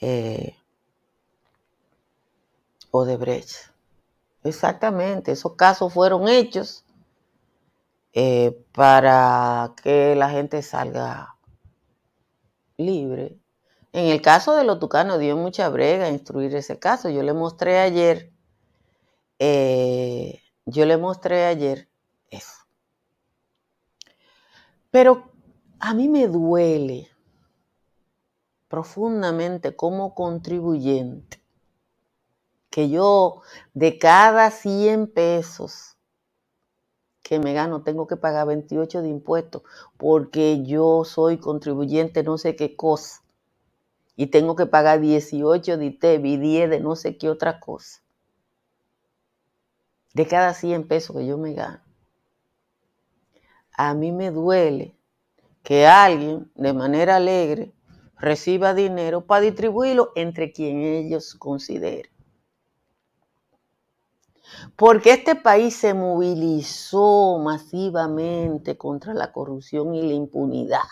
eh, 0.00 0.56
Odebrecht. 2.90 3.70
Exactamente, 4.44 5.32
esos 5.32 5.54
casos 5.56 5.92
fueron 5.92 6.28
hechos 6.28 6.84
eh, 8.12 8.64
para 8.72 9.74
que 9.82 10.14
la 10.14 10.30
gente 10.30 10.62
salga 10.62 11.36
libre 12.76 13.38
en 13.92 14.06
el 14.06 14.20
caso 14.20 14.54
de 14.54 14.64
los 14.64 14.78
tucanos 14.78 15.18
dio 15.18 15.36
mucha 15.36 15.68
brega 15.68 16.06
a 16.06 16.10
instruir 16.10 16.54
ese 16.54 16.78
caso. 16.78 17.08
Yo 17.08 17.22
le 17.22 17.32
mostré 17.32 17.78
ayer, 17.78 18.32
eh, 19.38 20.42
yo 20.66 20.84
le 20.84 20.96
mostré 20.96 21.46
ayer 21.46 21.88
eso. 22.30 22.66
Pero 24.90 25.30
a 25.80 25.94
mí 25.94 26.08
me 26.08 26.28
duele 26.28 27.08
profundamente 28.68 29.74
como 29.74 30.14
contribuyente 30.14 31.42
que 32.70 32.90
yo 32.90 33.40
de 33.72 33.98
cada 33.98 34.50
100 34.50 35.06
pesos 35.06 35.96
que 37.22 37.38
me 37.38 37.54
gano 37.54 37.82
tengo 37.82 38.06
que 38.06 38.16
pagar 38.16 38.46
28 38.46 39.00
de 39.00 39.08
impuestos 39.08 39.62
porque 39.96 40.62
yo 40.64 41.04
soy 41.04 41.38
contribuyente 41.38 42.22
no 42.22 42.36
sé 42.36 42.56
qué 42.56 42.76
cosa 42.76 43.22
y 44.20 44.26
tengo 44.26 44.56
que 44.56 44.66
pagar 44.66 45.00
18 45.00 45.78
de 45.78 45.86
ITEV 45.86 46.26
y 46.26 46.36
10 46.38 46.70
de 46.70 46.80
no 46.80 46.96
sé 46.96 47.16
qué 47.16 47.30
otra 47.30 47.60
cosa. 47.60 48.02
De 50.12 50.26
cada 50.26 50.54
100 50.54 50.88
pesos 50.88 51.14
que 51.16 51.24
yo 51.24 51.38
me 51.38 51.52
gano. 51.52 51.80
A 53.76 53.94
mí 53.94 54.10
me 54.10 54.32
duele 54.32 54.96
que 55.62 55.86
alguien 55.86 56.50
de 56.56 56.72
manera 56.72 57.14
alegre 57.14 57.72
reciba 58.16 58.74
dinero 58.74 59.24
para 59.24 59.42
distribuirlo 59.42 60.10
entre 60.16 60.50
quien 60.50 60.80
ellos 60.80 61.36
consideren. 61.36 62.10
Porque 64.74 65.12
este 65.12 65.36
país 65.36 65.76
se 65.76 65.94
movilizó 65.94 67.38
masivamente 67.38 68.76
contra 68.76 69.14
la 69.14 69.30
corrupción 69.30 69.94
y 69.94 70.02
la 70.02 70.14
impunidad. 70.14 70.88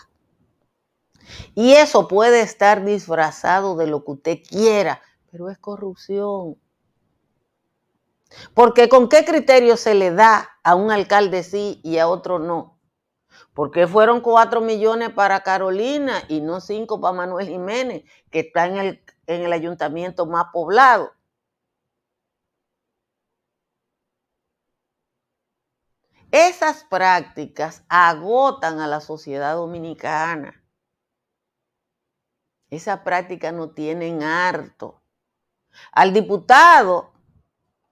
Y 1.55 1.73
eso 1.73 2.07
puede 2.07 2.41
estar 2.41 2.83
disfrazado 2.85 3.75
de 3.75 3.87
lo 3.87 4.03
que 4.03 4.11
usted 4.11 4.37
quiera, 4.47 5.01
pero 5.31 5.49
es 5.49 5.57
corrupción. 5.57 6.57
Porque 8.53 8.89
con 8.89 9.09
qué 9.09 9.25
criterio 9.25 9.77
se 9.77 9.93
le 9.93 10.11
da 10.11 10.49
a 10.63 10.75
un 10.75 10.91
alcalde 10.91 11.43
sí 11.43 11.79
y 11.83 11.97
a 11.97 12.07
otro 12.07 12.39
no. 12.39 12.77
Porque 13.53 13.87
fueron 13.87 14.21
cuatro 14.21 14.61
millones 14.61 15.09
para 15.11 15.41
Carolina 15.41 16.21
y 16.27 16.41
no 16.41 16.61
cinco 16.61 17.01
para 17.01 17.13
Manuel 17.13 17.47
Jiménez, 17.47 18.03
que 18.29 18.41
está 18.41 18.67
en 18.67 18.77
el, 18.77 19.03
en 19.25 19.41
el 19.43 19.53
ayuntamiento 19.53 20.25
más 20.25 20.47
poblado. 20.53 21.13
Esas 26.31 26.83
prácticas 26.83 27.83
agotan 27.87 28.79
a 28.79 28.87
la 28.87 28.99
sociedad 28.99 29.55
dominicana. 29.55 30.61
Esa 32.69 33.03
práctica 33.03 33.51
no 33.51 33.71
tienen 33.71 34.23
harto. 34.23 35.01
Al 35.91 36.13
diputado 36.13 37.13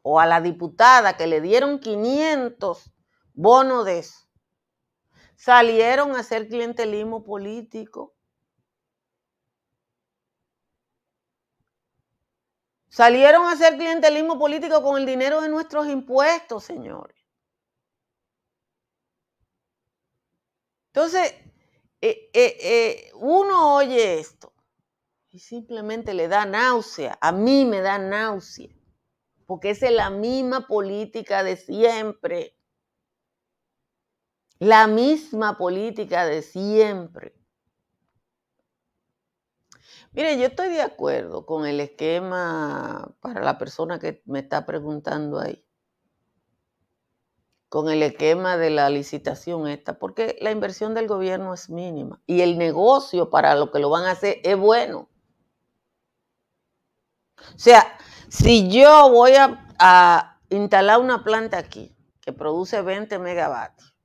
o 0.01 0.20
a 0.20 0.25
la 0.25 0.41
diputada 0.41 1.17
que 1.17 1.27
le 1.27 1.39
dieron 1.41 1.79
500 1.79 2.91
bonos 3.34 3.86
de 3.86 4.00
eso, 4.00 4.27
salieron 5.36 6.15
a 6.15 6.20
hacer 6.20 6.48
clientelismo 6.48 7.24
político. 7.24 8.13
Salieron 12.89 13.46
a 13.46 13.53
hacer 13.53 13.77
clientelismo 13.77 14.39
político 14.39 14.82
con 14.82 14.98
el 14.98 15.05
dinero 15.05 15.41
de 15.41 15.50
nuestros 15.50 15.88
impuestos, 15.88 16.63
señores. 16.63 17.17
Entonces, 20.88 21.34
eh, 22.00 22.29
eh, 22.34 22.58
eh, 22.62 23.12
uno 23.15 23.75
oye 23.75 24.20
esto 24.20 24.55
y 25.36 25.39
simplemente 25.39 26.13
le 26.13 26.30
da 26.30 26.46
náusea. 26.46 27.18
A 27.20 27.34
mí 27.34 27.65
me 27.65 27.82
da 27.82 27.98
náusea, 27.98 28.74
porque 29.46 29.72
es 29.72 29.82
la 29.82 30.10
misma 30.10 30.65
política 30.65 31.44
de 31.44 31.58
siempre. 31.58 32.58
La 34.60 34.88
misma 34.88 35.58
política 35.58 36.25
de 36.25 36.42
siempre. 36.42 37.36
Mire, 40.13 40.39
yo 40.39 40.46
estoy 40.46 40.70
de 40.70 40.82
acuerdo 40.82 41.46
con 41.46 41.65
el 41.65 41.82
esquema 41.82 43.13
para 43.20 43.44
la 43.44 43.58
persona 43.58 44.00
que 44.00 44.24
me 44.25 44.39
está 44.39 44.65
preguntando 44.65 45.38
ahí 45.38 45.62
con 47.68 47.89
el 47.89 48.04
esquema 48.04 48.56
de 48.56 48.70
la 48.70 48.89
licitación 48.89 49.68
esta, 49.68 50.00
porque 50.00 50.38
la 50.39 50.51
inversión 50.51 50.94
del 50.94 51.10
gobierno 51.10 51.54
es 51.54 51.70
mínima 51.70 52.22
y 52.25 52.39
el 52.39 52.58
negocio 52.58 53.30
para 53.30 53.54
lo 53.56 53.70
que 53.70 53.80
lo 53.80 53.89
van 53.89 54.06
a 54.06 54.12
hacer 54.12 54.39
es 54.44 54.58
bueno. 54.58 55.10
O 57.38 57.60
sea, 57.60 57.98
si 58.30 58.70
yo 58.70 59.10
voy 59.10 59.34
a, 59.36 60.32
instalar 60.50 61.00
una 61.00 61.24
planta 61.24 61.58
aquí 61.58 61.96
que 62.22 62.32
produce 62.32 62.82
20 62.82 63.20
megavatios, 63.20 63.96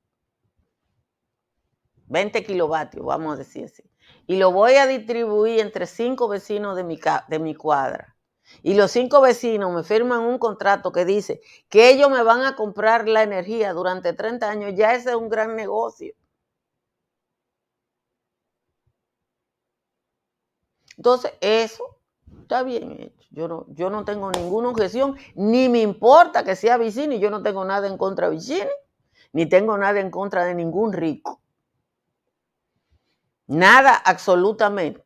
20 2.07 2.43
kilovatios, 2.43 3.05
vamos 3.05 3.35
a 3.35 3.37
decir 3.37 3.65
así, 3.65 3.83
y 4.27 4.37
lo 4.37 4.51
voy 4.51 4.75
a 4.75 4.87
distribuir 4.87 5.59
entre 5.59 5.85
cinco 5.85 6.27
vecinos 6.27 6.75
de 6.75 6.83
mi, 6.83 6.99
de 7.29 7.39
mi 7.39 7.55
cuadra, 7.55 8.15
y 8.63 8.73
los 8.73 8.91
cinco 8.91 9.21
vecinos 9.21 9.71
me 9.73 9.83
firman 9.83 10.21
un 10.21 10.37
contrato 10.37 10.91
que 10.91 11.05
dice 11.05 11.41
que 11.69 11.89
ellos 11.89 12.09
me 12.09 12.23
van 12.23 12.43
a 12.43 12.55
comprar 12.55 13.07
la 13.07 13.23
energía 13.23 13.73
durante 13.73 14.13
30 14.13 14.49
años, 14.49 14.73
ya 14.75 14.93
ese 14.93 15.11
es 15.11 15.15
un 15.15 15.29
gran 15.29 15.55
negocio. 15.55 16.13
Entonces, 20.97 21.33
eso 21.41 22.00
está 22.41 22.63
bien 22.63 22.91
hecho. 22.99 23.27
Yo 23.31 23.47
no, 23.47 23.65
yo 23.69 23.89
no 23.89 24.03
tengo 24.03 24.31
ninguna 24.31 24.69
objeción, 24.69 25.15
ni 25.35 25.69
me 25.69 25.81
importa 25.81 26.43
que 26.43 26.55
sea 26.55 26.77
Vicini, 26.77 27.19
yo 27.19 27.29
no 27.29 27.41
tengo 27.41 27.63
nada 27.63 27.87
en 27.87 27.97
contra 27.97 28.29
de 28.29 28.35
Vicini, 28.35 28.69
ni 29.33 29.45
tengo 29.47 29.77
nada 29.77 29.99
en 29.99 30.11
contra 30.11 30.45
de 30.45 30.55
ningún 30.55 30.93
rico. 30.93 31.41
Nada 33.47 33.95
absolutamente. 33.95 35.03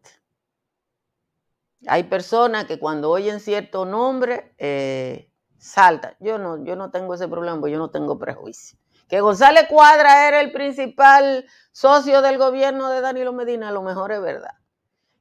Hay 1.88 2.04
personas 2.04 2.66
que 2.66 2.80
cuando 2.80 3.12
oyen 3.12 3.40
cierto 3.40 3.86
nombre 3.86 4.54
eh, 4.58 5.32
saltan. 5.58 6.16
Yo 6.20 6.38
no, 6.38 6.64
yo 6.64 6.76
no 6.76 6.92
tengo 6.92 7.14
ese 7.14 7.28
problema, 7.28 7.60
porque 7.60 7.74
yo 7.74 7.80
no 7.80 7.90
tengo 7.90 8.18
prejuicio. 8.18 8.78
Que 9.08 9.22
González 9.22 9.68
Cuadra 9.70 10.28
era 10.28 10.42
el 10.42 10.52
principal 10.52 11.46
socio 11.72 12.22
del 12.22 12.38
gobierno 12.38 12.90
de 12.90 13.02
Danilo 13.02 13.34
Medina, 13.34 13.70
a 13.70 13.72
lo 13.72 13.84
mejor 13.84 14.12
es 14.12 14.22
verdad. 14.22 14.54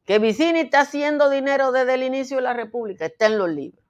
Que 0.05 0.19
Vicini 0.19 0.61
está 0.61 0.81
haciendo 0.81 1.31
dinero 1.31 1.73
desde 1.73 1.95
el 1.95 2.03
inicio 2.03 2.37
de 2.37 2.43
la 2.43 2.53
República, 2.53 3.07
está 3.07 3.27
en 3.27 3.39
los 3.39 3.49
libros. 3.49 3.85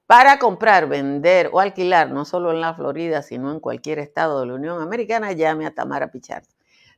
Para 0.07 0.39
comprar, 0.39 0.89
vender 0.89 1.51
o 1.53 1.59
alquilar, 1.59 2.09
no 2.09 2.25
solo 2.25 2.51
en 2.51 2.61
la 2.61 2.73
Florida, 2.73 3.21
sino 3.21 3.51
en 3.51 3.59
cualquier 3.59 3.99
estado 3.99 4.39
de 4.39 4.47
la 4.47 4.55
Unión 4.55 4.81
Americana, 4.81 5.33
llame 5.33 5.67
a 5.67 5.75
Tamara 5.75 6.09
Pichardo. 6.09 6.49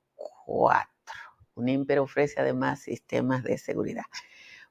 Un 1.57 1.69
IMPER 1.69 1.99
ofrece 1.99 2.41
además 2.41 2.81
sistemas 2.81 3.45
de 3.45 3.59
seguridad. 3.59 4.05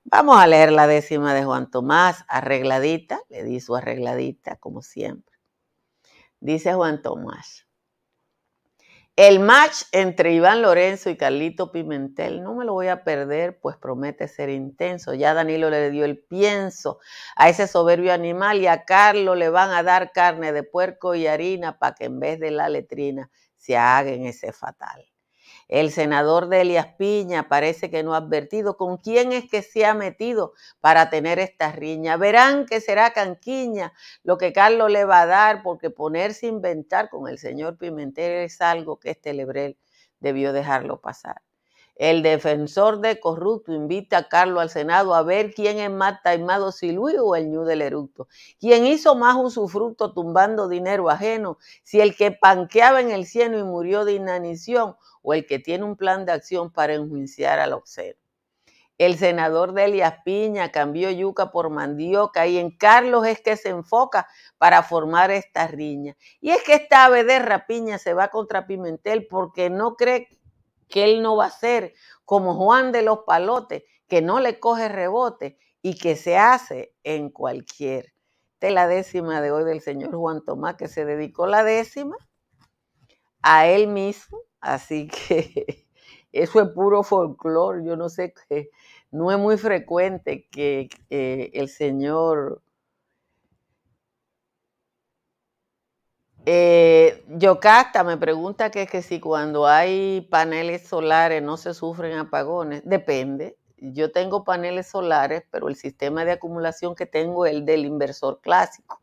Vamos 0.06 0.38
a 0.38 0.47
leer 0.47 0.71
la 0.71 0.88
décima 0.88 1.36
de 1.36 1.45
Juan 1.45 1.69
Tomás, 1.69 2.26
arregladita, 2.28 3.21
le 3.30 3.43
di 3.43 3.60
su 3.62 3.76
arregladita 3.76 4.56
como 4.58 4.82
siempre. 4.82 5.36
Dice 6.39 6.73
Juan 6.73 7.02
Tomás. 7.02 7.67
El 9.15 9.39
match 9.39 9.84
entre 9.91 10.34
Iván 10.34 10.63
Lorenzo 10.63 11.12
y 11.12 11.17
Carlito 11.17 11.71
Pimentel 11.71 12.41
no 12.41 12.56
me 12.56 12.65
lo 12.65 12.73
voy 12.73 12.88
a 12.88 13.04
perder, 13.04 13.60
pues 13.60 13.78
promete 13.78 14.28
ser 14.28 14.49
intenso. 14.49 15.13
Ya 15.13 15.36
Danilo 15.36 15.69
le 15.69 15.91
dio 15.91 16.04
el 16.04 16.17
pienso 16.17 16.97
a 17.36 17.47
ese 17.47 17.67
soberbio 17.67 18.12
animal 18.12 18.60
y 18.60 18.65
a 18.65 18.86
Carlos 18.86 19.38
le 19.38 19.49
van 19.49 19.69
a 19.69 19.84
dar 19.84 20.12
carne 20.13 20.52
de 20.52 20.63
puerco 20.63 21.13
y 21.13 21.28
harina 21.28 21.78
para 21.78 21.93
que 21.93 22.06
en 22.06 22.19
vez 22.19 22.39
de 22.39 22.49
la 22.49 22.69
letrina 22.69 23.30
se 23.56 23.78
hagan 23.78 24.26
ese 24.26 24.52
fatal. 24.52 25.12
El 25.67 25.91
senador 25.91 26.49
de 26.49 26.62
Elias 26.62 26.88
Piña 26.97 27.47
parece 27.47 27.89
que 27.89 28.04
no 28.04 28.13
ha 28.13 28.17
advertido 28.17 28.78
con 28.78 28.97
quién 28.97 29.32
es 29.34 29.49
que 29.49 29.62
se 29.62 29.86
ha 29.86 29.93
metido 29.93 30.54
para 30.82 31.10
tener 31.10 31.39
esta 31.39 31.71
riña. 31.71 32.17
Verán 32.17 32.65
que 32.65 32.82
será 32.82 33.12
canquiña 33.13 33.93
lo 34.23 34.38
que 34.38 34.54
Carlos 34.54 34.91
le 34.91 35.06
va 35.06 35.21
a 35.21 35.26
dar, 35.26 35.63
porque 35.63 35.89
ponerse 35.89 36.45
a 36.45 36.49
inventar 36.49 37.10
con 37.10 37.28
el 37.28 37.38
señor 37.39 37.78
Pimentel 37.78 38.43
es 38.43 38.62
algo 38.62 38.99
que 38.99 39.12
este 39.12 39.34
Lebrel 39.34 39.78
debió 40.19 40.54
dejarlo 40.54 41.02
pasar. 41.02 41.41
El 41.95 42.23
defensor 42.23 43.02
de 43.02 43.19
corrupto 43.19 43.71
invita 43.71 44.17
a 44.17 44.28
Carlos 44.28 44.63
al 44.63 44.69
Senado 44.71 45.13
a 45.13 45.21
ver 45.21 45.54
quién 45.54 45.78
es 45.78 45.91
más 45.91 46.23
taimado, 46.23 46.71
si 46.71 46.91
Luis 46.91 47.17
o 47.19 47.36
el 47.36 47.52
ñu 47.52 47.65
del 47.65 47.84
eructo. 47.84 48.28
¿Quién 48.60 48.88
hizo 48.88 49.13
más 49.13 49.36
usufructo 49.36 50.12
tumbando 50.12 50.67
dinero 50.67 51.12
ajeno? 51.12 51.60
Si 51.84 52.02
el 52.02 52.15
que 52.15 52.32
panqueaba 52.32 52.99
en 52.99 53.12
el 53.12 53.28
cielo 53.28 53.60
y 53.60 53.63
murió 53.63 54.06
de 54.06 54.13
inanición 54.13 54.95
o 55.23 55.33
el 55.33 55.47
que 55.47 55.57
tiene 55.57 55.83
un 55.83 55.95
plan 55.95 56.25
de 56.25 56.33
acción 56.33 56.71
para 56.71 56.93
enjuiciar 56.93 57.59
al 57.59 57.73
obsceno. 57.73 58.19
el 58.99 59.17
senador 59.17 59.73
Delias 59.73 60.17
Piña 60.23 60.71
cambió 60.71 61.09
yuca 61.09 61.51
por 61.51 61.71
mandioca 61.71 62.45
y 62.45 62.59
en 62.59 62.69
Carlos 62.77 63.25
es 63.25 63.41
que 63.41 63.57
se 63.57 63.69
enfoca 63.69 64.27
para 64.59 64.83
formar 64.83 65.31
esta 65.31 65.65
riña. 65.65 66.15
Y 66.39 66.51
es 66.51 66.62
que 66.63 66.75
esta 66.75 67.05
ave 67.05 67.23
de 67.23 67.39
rapiña 67.39 67.97
se 67.97 68.13
va 68.13 68.27
contra 68.27 68.67
Pimentel 68.67 69.25
porque 69.27 69.71
no 69.71 69.95
cree 69.95 70.27
que 70.89 71.05
él 71.05 71.23
no 71.23 71.36
va 71.36 71.45
a 71.47 71.49
ser 71.49 71.95
como 72.23 72.53
Juan 72.55 72.91
de 72.91 73.01
los 73.01 73.19
Palotes, 73.25 73.83
que 74.07 74.21
no 74.21 74.39
le 74.39 74.59
coge 74.59 74.89
rebote 74.89 75.57
y 75.81 75.97
que 75.97 76.15
se 76.15 76.38
hace 76.38 76.93
en 77.03 77.29
cualquier. 77.29 78.13
Esta 78.53 78.67
es 78.67 78.73
la 78.73 78.88
décima 78.88 79.41
de 79.41 79.51
hoy 79.51 79.63
del 79.65 79.81
señor 79.81 80.15
Juan 80.15 80.45
Tomás, 80.45 80.75
que 80.75 80.88
se 80.88 81.03
dedicó 81.03 81.47
la 81.47 81.63
décima 81.63 82.15
a 83.41 83.67
él 83.67 83.88
mismo, 83.88 84.39
así 84.63 85.08
que 85.08 85.88
eso 86.32 86.62
es 86.62 86.69
puro 86.69 87.04
folclore, 87.04 87.86
yo 87.86 87.95
no 87.95 88.10
sé 88.10 88.34
qué, 88.49 88.69
no 89.12 89.32
es 89.32 89.38
muy 89.39 89.58
frecuente 89.58 90.47
que 90.49 90.89
el 91.10 91.69
señor 91.69 92.62
Eh, 96.45 97.23
Yocasta 97.30 98.04
me 98.04 98.17
pregunta 98.17 98.69
que, 98.71 98.88
que 98.88 99.02
si 99.02 99.19
cuando 99.19 99.67
hay 99.67 100.21
paneles 100.30 100.88
solares 100.88 101.41
no 101.43 101.58
se 101.58 101.73
sufren 101.73 102.17
apagones. 102.17 102.82
Depende. 102.86 103.58
Yo 103.78 104.12
tengo 104.12 104.43
paneles 104.45 104.88
solares, 104.88 105.43
pero 105.52 105.67
el 105.69 105.76
sistema 105.76 106.26
de 106.26 106.32
acumulación 106.34 106.95
que 106.95 107.06
tengo 107.06 107.45
es 107.45 107.54
el 107.54 107.65
del 107.65 107.86
inversor 107.86 108.39
clásico. 108.41 109.02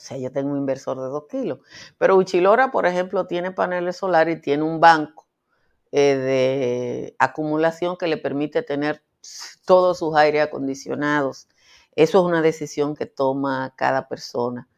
O 0.00 0.02
sea, 0.02 0.16
yo 0.16 0.32
tengo 0.32 0.52
un 0.52 0.56
inversor 0.56 0.98
de 0.98 1.08
2 1.08 1.24
kilos. 1.28 1.58
Pero 1.98 2.16
Uchilora, 2.16 2.70
por 2.70 2.86
ejemplo, 2.86 3.26
tiene 3.26 3.50
paneles 3.52 3.98
solares 3.98 4.38
y 4.38 4.40
tiene 4.40 4.62
un 4.62 4.80
banco 4.80 5.28
eh, 5.92 6.16
de 6.16 7.16
acumulación 7.18 7.98
que 7.98 8.06
le 8.06 8.16
permite 8.16 8.62
tener 8.62 9.04
todos 9.66 9.98
sus 9.98 10.16
aires 10.16 10.42
acondicionados. 10.42 11.48
Eso 11.96 12.20
es 12.20 12.24
una 12.24 12.40
decisión 12.40 12.96
que 12.96 13.04
toma 13.04 13.74
cada 13.76 14.08
persona. 14.08 14.68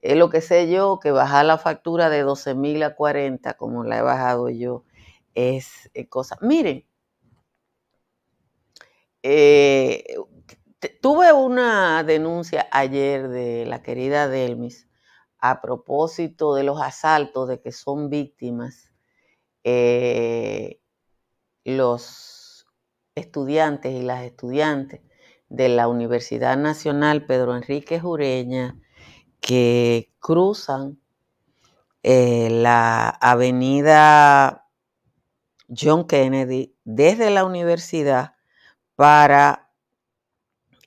Es 0.00 0.16
lo 0.16 0.30
que 0.30 0.40
sé 0.40 0.70
yo, 0.70 0.98
que 0.98 1.10
bajar 1.10 1.44
la 1.44 1.58
factura 1.58 2.08
de 2.08 2.22
12 2.22 2.54
mil 2.54 2.82
a 2.84 2.94
40, 2.96 3.54
como 3.54 3.84
la 3.84 3.98
he 3.98 4.02
bajado 4.02 4.48
yo, 4.48 4.84
es 5.34 5.90
eh, 5.92 6.08
cosa. 6.08 6.38
Miren, 6.40 6.86
eh, 9.22 10.16
tuve 10.88 11.32
una 11.32 12.02
denuncia 12.04 12.68
ayer 12.70 13.28
de 13.28 13.66
la 13.66 13.82
querida 13.82 14.28
Delmis 14.28 14.88
a 15.38 15.60
propósito 15.60 16.54
de 16.54 16.64
los 16.64 16.80
asaltos 16.80 17.48
de 17.48 17.60
que 17.60 17.72
son 17.72 18.10
víctimas 18.10 18.92
eh, 19.62 20.80
los 21.64 22.66
estudiantes 23.14 23.92
y 23.92 24.02
las 24.02 24.24
estudiantes 24.24 25.00
de 25.48 25.68
la 25.68 25.88
Universidad 25.88 26.56
Nacional 26.56 27.26
Pedro 27.26 27.56
Enrique 27.56 28.00
Jureña 28.00 28.76
que 29.40 30.12
cruzan 30.18 30.98
eh, 32.02 32.48
la 32.50 33.08
avenida 33.08 34.68
John 35.68 36.06
Kennedy 36.06 36.76
desde 36.84 37.30
la 37.30 37.44
universidad 37.44 38.34
para 38.96 39.63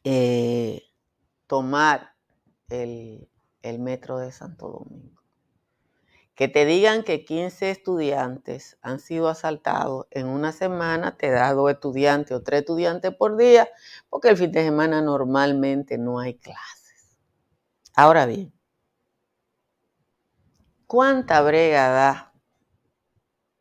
eh, 0.09 0.83
tomar 1.47 2.15
el, 2.69 3.29
el 3.61 3.79
metro 3.79 4.19
de 4.19 4.31
Santo 4.31 4.69
Domingo. 4.69 5.21
Que 6.33 6.47
te 6.47 6.63
digan 6.65 7.03
que 7.03 7.25
15 7.25 7.71
estudiantes 7.71 8.77
han 8.81 9.01
sido 9.01 9.27
asaltados 9.27 10.07
en 10.11 10.27
una 10.27 10.53
semana, 10.53 11.17
te 11.17 11.29
da 11.29 11.51
dos 11.51 11.69
estudiantes 11.71 12.31
o 12.31 12.41
tres 12.41 12.61
estudiantes 12.61 13.13
por 13.13 13.35
día, 13.35 13.67
porque 14.09 14.29
el 14.29 14.37
fin 14.37 14.53
de 14.53 14.63
semana 14.63 15.01
normalmente 15.01 15.97
no 15.97 16.19
hay 16.19 16.35
clase. 16.35 16.95
Ahora 17.93 18.25
bien, 18.25 18.53
¿cuánta 20.85 21.41
brega 21.41 21.89
da 21.89 22.33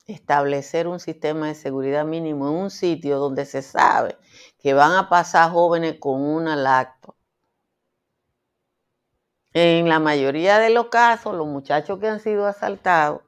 establecer 0.07 0.87
un 0.89 1.01
sistema 1.01 1.49
de 1.49 1.55
seguridad 1.55 2.05
mínimo 2.05 2.49
en 2.49 2.55
un 2.55 2.71
sitio 2.71 3.19
donde 3.19 3.45
se 3.45 3.63
sabe 3.63 4.17
que 4.59 4.75
van 4.75 4.93
a 4.93 5.09
pasar 5.09 5.51
jóvenes 5.53 5.99
con 6.01 6.21
una 6.21 6.57
lacto? 6.57 7.17
En 9.53 9.89
la 9.89 9.99
mayoría 10.01 10.59
de 10.59 10.71
los 10.71 10.87
casos, 10.89 11.35
los 11.35 11.47
muchachos 11.47 11.99
que 11.99 12.09
han 12.09 12.21
sido 12.21 12.47
asaltados 12.47 13.23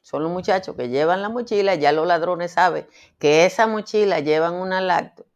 son 0.00 0.22
los 0.24 0.32
muchachos 0.32 0.74
que 0.76 0.88
llevan 0.88 1.22
la 1.22 1.28
mochila, 1.28 1.74
ya 1.76 1.92
los 1.92 2.06
ladrones 2.06 2.52
saben 2.52 2.88
que 3.18 3.46
esa 3.46 3.66
mochila 3.66 4.20
llevan 4.20 4.54
una 4.54 4.80
lacto. 4.80 5.26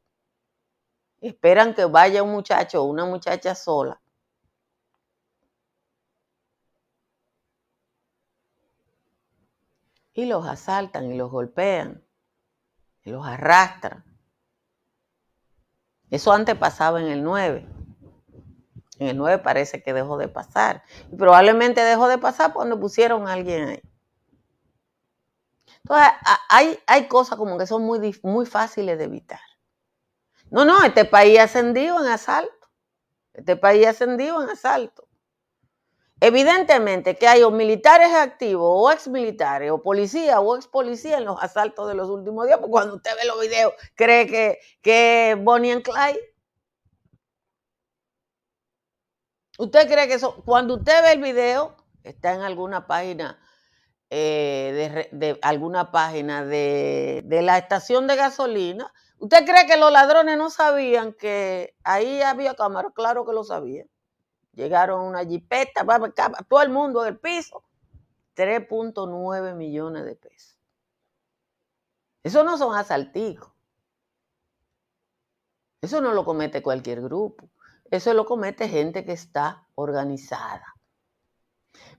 Esperan 1.20 1.74
que 1.74 1.84
vaya 1.84 2.22
un 2.22 2.32
muchacho 2.32 2.82
o 2.82 2.86
una 2.86 3.04
muchacha 3.04 3.54
sola 3.54 4.00
y 10.16 10.24
los 10.24 10.46
asaltan 10.46 11.12
y 11.12 11.16
los 11.16 11.30
golpean 11.30 12.02
y 13.04 13.10
los 13.10 13.24
arrastran. 13.24 14.02
Eso 16.10 16.32
antes 16.32 16.56
pasaba 16.56 17.00
en 17.00 17.08
el 17.08 17.22
9. 17.22 17.68
En 18.98 19.08
el 19.08 19.16
9 19.18 19.42
parece 19.42 19.82
que 19.82 19.92
dejó 19.92 20.16
de 20.16 20.28
pasar. 20.28 20.82
Y 21.12 21.16
probablemente 21.16 21.82
dejó 21.82 22.08
de 22.08 22.16
pasar 22.16 22.54
cuando 22.54 22.80
pusieron 22.80 23.28
a 23.28 23.34
alguien 23.34 23.68
ahí. 23.68 23.82
Entonces, 25.82 26.08
hay, 26.48 26.78
hay 26.86 27.08
cosas 27.08 27.36
como 27.36 27.58
que 27.58 27.66
son 27.66 27.82
muy, 27.82 28.18
muy 28.22 28.46
fáciles 28.46 28.96
de 28.96 29.04
evitar. 29.04 29.40
No, 30.50 30.64
no, 30.64 30.82
este 30.82 31.04
país 31.04 31.38
ascendido 31.38 32.02
en 32.02 32.10
asalto. 32.10 32.70
Este 33.34 33.54
país 33.54 33.86
ascendido 33.86 34.42
en 34.42 34.48
asalto. 34.48 35.05
Evidentemente 36.26 37.16
que 37.16 37.28
hay 37.28 37.48
militares 37.52 38.12
activos 38.12 38.66
o 38.68 38.90
ex 38.90 39.06
militares 39.06 39.70
o 39.70 39.80
policías 39.80 40.36
o 40.40 40.56
ex 40.56 40.66
policías 40.66 41.20
en 41.20 41.24
los 41.24 41.40
asaltos 41.40 41.86
de 41.86 41.94
los 41.94 42.10
últimos 42.10 42.46
días, 42.46 42.58
porque 42.58 42.72
cuando 42.72 42.96
usted 42.96 43.12
ve 43.16 43.28
los 43.28 43.40
videos 43.40 43.74
cree 43.94 44.26
que, 44.26 44.58
que 44.82 45.36
Bonnie 45.40 45.70
and 45.70 45.82
Clyde. 45.84 46.18
¿Usted 49.56 49.86
cree 49.86 50.08
que 50.08 50.14
eso, 50.14 50.42
cuando 50.44 50.74
usted 50.74 51.00
ve 51.04 51.12
el 51.12 51.22
video, 51.22 51.76
está 52.02 52.34
en 52.34 52.40
alguna 52.40 52.88
página, 52.88 53.38
eh, 54.10 55.08
de, 55.12 55.38
alguna 55.42 55.92
página 55.92 56.44
de, 56.44 57.22
de 57.24 57.42
la 57.42 57.56
estación 57.56 58.08
de 58.08 58.16
gasolina, 58.16 58.92
¿usted 59.20 59.44
cree 59.44 59.66
que 59.68 59.76
los 59.76 59.92
ladrones 59.92 60.36
no 60.36 60.50
sabían 60.50 61.12
que 61.12 61.76
ahí 61.84 62.20
había 62.20 62.56
cámara? 62.56 62.90
Claro 62.96 63.24
que 63.24 63.32
lo 63.32 63.44
sabían. 63.44 63.88
Llegaron 64.56 65.02
una 65.02 65.24
jipeta, 65.24 65.84
todo 66.48 66.62
el 66.62 66.70
mundo 66.70 67.04
en 67.04 67.12
el 67.12 67.18
piso. 67.18 67.62
3.9 68.34 69.54
millones 69.54 70.04
de 70.04 70.16
pesos. 70.16 70.58
Eso 72.22 72.42
no 72.42 72.56
son 72.58 72.74
asalticos. 72.74 73.52
Eso 75.82 76.00
no 76.00 76.12
lo 76.12 76.24
comete 76.24 76.62
cualquier 76.62 77.02
grupo. 77.02 77.48
Eso 77.90 78.12
lo 78.14 78.24
comete 78.24 78.68
gente 78.68 79.04
que 79.04 79.12
está 79.12 79.68
organizada. 79.74 80.74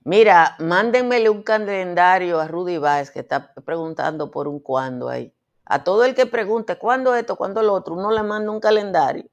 Mira, 0.02 0.56
mándenmele 0.58 1.30
un 1.30 1.44
calendario 1.44 2.40
a 2.40 2.48
Rudy 2.48 2.78
Baez 2.78 3.10
que 3.10 3.20
está 3.20 3.54
preguntando 3.54 4.30
por 4.30 4.48
un 4.48 4.58
cuándo 4.58 5.08
ahí. 5.08 5.32
A 5.64 5.84
todo 5.84 6.04
el 6.04 6.14
que 6.14 6.26
pregunte 6.26 6.76
cuándo 6.76 7.14
esto, 7.14 7.36
cuándo 7.36 7.62
lo 7.62 7.74
otro, 7.74 7.94
uno 7.94 8.10
le 8.10 8.22
manda 8.22 8.50
un 8.50 8.60
calendario 8.60 9.30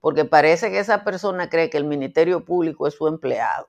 porque 0.00 0.24
parece 0.24 0.70
que 0.70 0.78
esa 0.78 1.04
persona 1.04 1.48
cree 1.48 1.70
que 1.70 1.78
el 1.78 1.84
Ministerio 1.84 2.44
Público 2.44 2.86
es 2.86 2.94
su 2.94 3.06
empleado. 3.06 3.68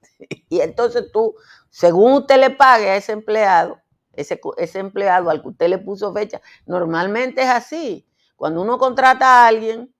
Y 0.48 0.60
entonces 0.60 1.10
tú, 1.12 1.34
según 1.70 2.12
usted 2.14 2.38
le 2.38 2.50
pague 2.50 2.90
a 2.90 2.96
ese 2.96 3.12
empleado, 3.12 3.80
ese, 4.12 4.40
ese 4.56 4.78
empleado 4.78 5.30
al 5.30 5.42
que 5.42 5.48
usted 5.48 5.68
le 5.68 5.78
puso 5.78 6.12
fecha, 6.14 6.40
normalmente 6.66 7.42
es 7.42 7.48
así. 7.48 8.06
Cuando 8.36 8.62
uno 8.62 8.78
contrata 8.78 9.44
a 9.44 9.48
alguien, 9.48 9.94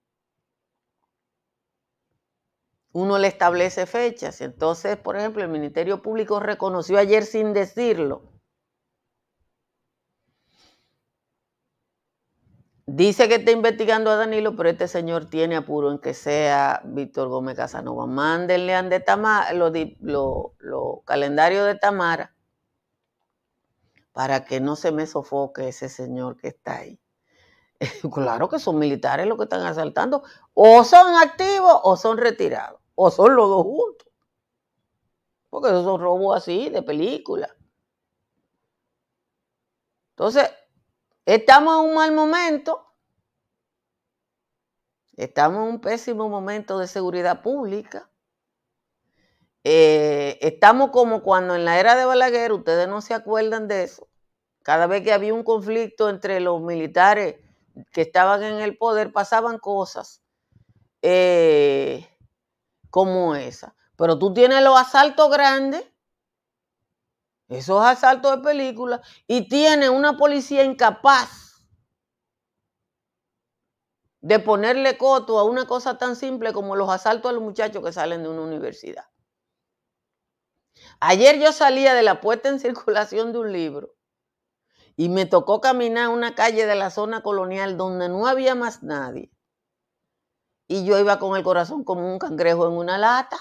uno 2.93 3.19
le 3.19 3.29
establece 3.29 3.87
fechas. 3.87 4.41
Entonces, 4.41 4.97
por 4.97 5.17
ejemplo, 5.17 5.43
el 5.43 5.51
Ministerio 5.51 6.01
Público 6.01 6.41
reconoció 6.41 6.99
ayer 6.99 7.25
sin 7.25 7.53
decirlo 7.53 8.36
Dice 12.89 13.29
que 13.29 13.35
está 13.37 13.51
investigando 13.51 14.11
a 14.11 14.17
Danilo, 14.17 14.55
pero 14.55 14.69
este 14.69 14.87
señor 14.87 15.25
tiene 15.29 15.57
apuro 15.57 15.91
en 15.91 15.99
que 15.99 16.15
sea 16.15 16.83
Víctor 16.85 17.29
Gómez 17.29 17.57
Casanova. 17.57 18.07
Mándenle 18.07 18.77
a 18.77 18.83
de 18.85 19.01
Tamara, 19.01 19.53
los 19.55 19.73
lo, 20.01 21.03
calendarios 21.05 21.67
de 21.67 21.75
Tamara 21.75 22.37
para 24.13 24.45
que 24.45 24.61
no 24.61 24.77
se 24.77 24.93
me 24.93 25.07
sofoque 25.07 25.69
ese 25.69 25.89
señor 25.89 26.37
que 26.37 26.49
está 26.49 26.79
ahí. 26.79 27.01
claro 28.15 28.49
que 28.49 28.61
son 28.61 28.79
militares 28.79 29.27
los 29.27 29.37
que 29.37 29.45
están 29.45 29.63
asaltando. 29.67 30.23
O 30.55 30.85
son 30.85 31.17
activos 31.17 31.81
o 31.83 31.97
son 31.97 32.19
retirados. 32.19 32.81
O 32.95 33.11
son 33.11 33.35
los 33.35 33.49
dos 33.49 33.65
juntos. 33.65 34.09
Porque 35.51 35.69
esos 35.71 35.85
son 35.85 36.01
robos 36.01 36.37
así, 36.37 36.71
de 36.71 36.83
película. 36.83 37.49
Entonces, 40.11 40.51
Estamos 41.27 41.75
en 41.75 41.91
un 41.91 41.95
mal 41.97 42.13
momento. 42.13 42.87
Estamos 45.17 45.67
en 45.67 45.75
un 45.75 45.81
pésimo 45.81 46.29
momento 46.29 46.79
de 46.79 46.87
seguridad 46.87 47.43
pública. 47.43 48.09
Eh, 49.65 50.39
estamos 50.41 50.91
como 50.91 51.25
cuando 51.25 51.57
en 51.57 51.65
la 51.65 51.81
era 51.81 51.97
de 51.97 52.05
Balaguer, 52.05 52.53
ustedes 52.53 52.87
no 52.87 53.01
se 53.01 53.13
acuerdan 53.13 53.67
de 53.67 53.83
eso. 53.83 54.07
Cada 54.63 54.87
vez 54.87 55.03
que 55.03 55.13
había 55.13 55.35
un 55.35 55.43
conflicto 55.43 56.09
entre 56.09 56.39
los 56.39 56.63
militares 56.63 57.37
que 57.93 58.03
estaban 58.03 58.45
en 58.45 58.61
el 58.61 58.79
poder, 58.79 59.13
pasaban 59.13 59.59
cosas 59.59 60.23
eh, 61.03 62.09
como 62.89 63.35
esa. 63.35 63.75
Pero 63.97 64.17
tú 64.17 64.33
tienes 64.33 64.63
los 64.63 64.79
asaltos 64.79 65.29
grandes, 65.31 65.85
esos 67.49 67.85
asaltos 67.85 68.37
de 68.37 68.43
película, 68.43 69.01
y 69.27 69.49
tienes 69.49 69.91
una 69.91 70.17
policía 70.17 70.65
incapaz 70.65 71.67
de 74.21 74.41
ponerle 74.41 74.99
coto 74.99 75.39
a 75.39 75.45
una 75.45 75.67
cosa 75.67 75.99
tan 75.99 76.17
simple 76.17 76.53
como 76.53 76.75
los 76.75 76.91
asaltos 76.91 77.31
a 77.31 77.33
los 77.33 77.43
muchachos 77.43 77.85
que 77.85 77.93
salen 77.93 78.25
de 78.25 78.29
una 78.29 78.43
universidad. 78.43 79.05
Ayer 81.01 81.39
yo 81.39 81.53
salía 81.53 81.95
de 81.95 82.03
la 82.03 82.21
puesta 82.21 82.49
en 82.49 82.59
circulación 82.59 83.33
de 83.33 83.39
un 83.39 83.53
libro 83.53 83.95
y 84.97 85.09
me 85.11 85.27
tocó 85.27 85.61
caminar 85.61 86.09
una 86.09 86.35
calle 86.35 86.67
de 86.67 86.75
la 86.75 86.91
zona 86.91 87.23
colonial 87.23 87.77
donde 87.77 88.09
no 88.09 88.27
había 88.27 88.55
más 88.55 88.83
nadie. 88.83 89.31
Y 90.69 90.85
yo 90.85 90.99
iba 90.99 91.19
con 91.19 91.37
el 91.37 91.45
corazón 91.45 91.85
como 91.85 92.11
un 92.11 92.19
cangrejo 92.19 92.67
en 92.67 92.73
una 92.73 92.99
lata. 92.99 93.37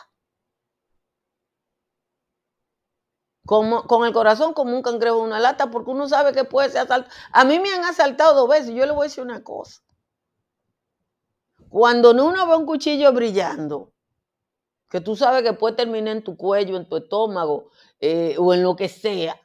Como, 3.46 3.84
con 3.84 4.06
el 4.06 4.14
corazón 4.14 4.54
como 4.54 4.76
un 4.76 4.82
cangrejo 4.82 5.20
en 5.20 5.26
una 5.26 5.40
lata, 5.40 5.72
porque 5.72 5.92
uno 5.92 6.08
sabe 6.10 6.34
que 6.34 6.44
puede 6.46 6.70
ser 6.70 6.82
asaltado. 6.82 7.14
A 7.32 7.46
mí 7.46 7.60
me 7.60 7.74
han 7.74 7.84
asaltado 7.86 8.36
dos 8.36 8.50
veces. 8.50 8.74
Yo 8.76 8.86
le 8.86 8.92
voy 8.92 9.06
a 9.06 9.10
decir 9.10 9.24
una 9.24 9.44
cosa. 9.44 9.82
Cuando 11.70 12.10
uno 12.10 12.48
ve 12.48 12.56
un 12.56 12.66
cuchillo 12.66 13.14
brillando, 13.14 13.94
que 14.90 15.02
tú 15.02 15.16
sabes 15.16 15.44
que 15.44 15.54
puede 15.54 15.76
terminar 15.76 16.18
en 16.18 16.24
tu 16.24 16.38
cuello, 16.38 16.78
en 16.78 16.90
tu 16.90 16.98
estómago 16.98 17.70
eh, 18.00 18.36
o 18.40 18.54
en 18.54 18.64
lo 18.64 18.76
que 18.76 18.90
sea. 18.90 19.40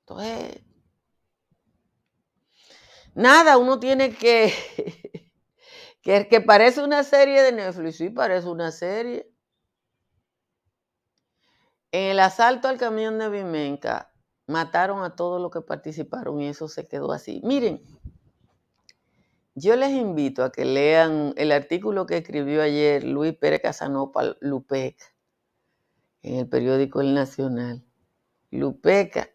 Entonces, 0.00 0.62
nada, 3.14 3.58
uno 3.58 3.78
tiene 3.80 4.14
que, 4.14 4.52
que, 6.02 6.28
que 6.28 6.40
parece 6.40 6.82
una 6.82 7.02
serie 7.04 7.42
de 7.42 7.52
Netflix, 7.52 7.96
sí, 7.96 8.10
parece 8.10 8.48
una 8.48 8.72
serie. 8.72 9.30
En 11.96 12.10
el 12.10 12.20
asalto 12.20 12.68
al 12.68 12.76
camión 12.76 13.18
de 13.18 13.30
Vimenca, 13.30 14.12
mataron 14.46 15.02
a 15.02 15.16
todos 15.16 15.40
los 15.40 15.50
que 15.50 15.62
participaron 15.62 16.42
y 16.42 16.48
eso 16.48 16.68
se 16.68 16.86
quedó 16.86 17.10
así. 17.10 17.40
Miren, 17.42 17.82
yo 19.54 19.74
les 19.76 19.92
invito 19.92 20.44
a 20.44 20.52
que 20.52 20.66
lean 20.66 21.32
el 21.38 21.52
artículo 21.52 22.04
que 22.04 22.18
escribió 22.18 22.60
ayer 22.60 23.02
Luis 23.02 23.32
Pérez 23.32 23.62
Casanova 23.62 24.36
Lupeca 24.40 25.06
en 26.20 26.40
el 26.40 26.46
periódico 26.46 27.00
El 27.00 27.14
Nacional. 27.14 27.82
Lupeca, 28.50 29.30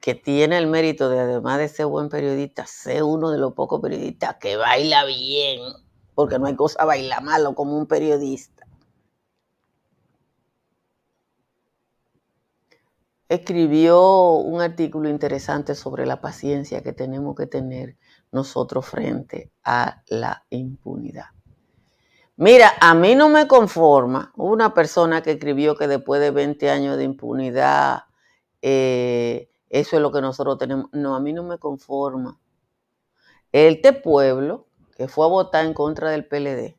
que 0.00 0.16
tiene 0.16 0.58
el 0.58 0.66
mérito 0.66 1.08
de, 1.08 1.20
además 1.20 1.58
de 1.58 1.68
ser 1.68 1.86
buen 1.86 2.08
periodista, 2.08 2.66
ser 2.66 3.04
uno 3.04 3.30
de 3.30 3.38
los 3.38 3.52
pocos 3.52 3.80
periodistas 3.80 4.38
que 4.40 4.56
baila 4.56 5.04
bien, 5.04 5.60
porque 6.16 6.40
no 6.40 6.46
hay 6.46 6.56
cosa 6.56 6.84
baila 6.84 7.20
malo 7.20 7.54
como 7.54 7.78
un 7.78 7.86
periodista. 7.86 8.66
Escribió 13.28 14.34
un 14.34 14.60
artículo 14.60 15.08
interesante 15.08 15.74
sobre 15.74 16.06
la 16.06 16.20
paciencia 16.20 16.82
que 16.82 16.92
tenemos 16.92 17.34
que 17.34 17.46
tener 17.46 17.96
nosotros 18.30 18.86
frente 18.86 19.50
a 19.64 20.02
la 20.08 20.44
impunidad. 20.50 21.26
Mira, 22.36 22.72
a 22.80 22.94
mí 22.94 23.14
no 23.14 23.28
me 23.28 23.46
conforma 23.46 24.32
una 24.36 24.74
persona 24.74 25.22
que 25.22 25.32
escribió 25.32 25.76
que 25.76 25.86
después 25.86 26.20
de 26.20 26.30
20 26.30 26.70
años 26.70 26.96
de 26.96 27.04
impunidad, 27.04 28.04
eh, 28.62 29.50
eso 29.68 29.96
es 29.96 30.02
lo 30.02 30.10
que 30.10 30.20
nosotros 30.20 30.58
tenemos. 30.58 30.86
No, 30.92 31.14
a 31.14 31.20
mí 31.20 31.32
no 31.32 31.42
me 31.42 31.58
conforma. 31.58 32.40
Este 33.52 33.92
pueblo 33.92 34.66
que 34.96 35.08
fue 35.08 35.26
a 35.26 35.28
votar 35.28 35.64
en 35.66 35.74
contra 35.74 36.10
del 36.10 36.26
PLD, 36.26 36.76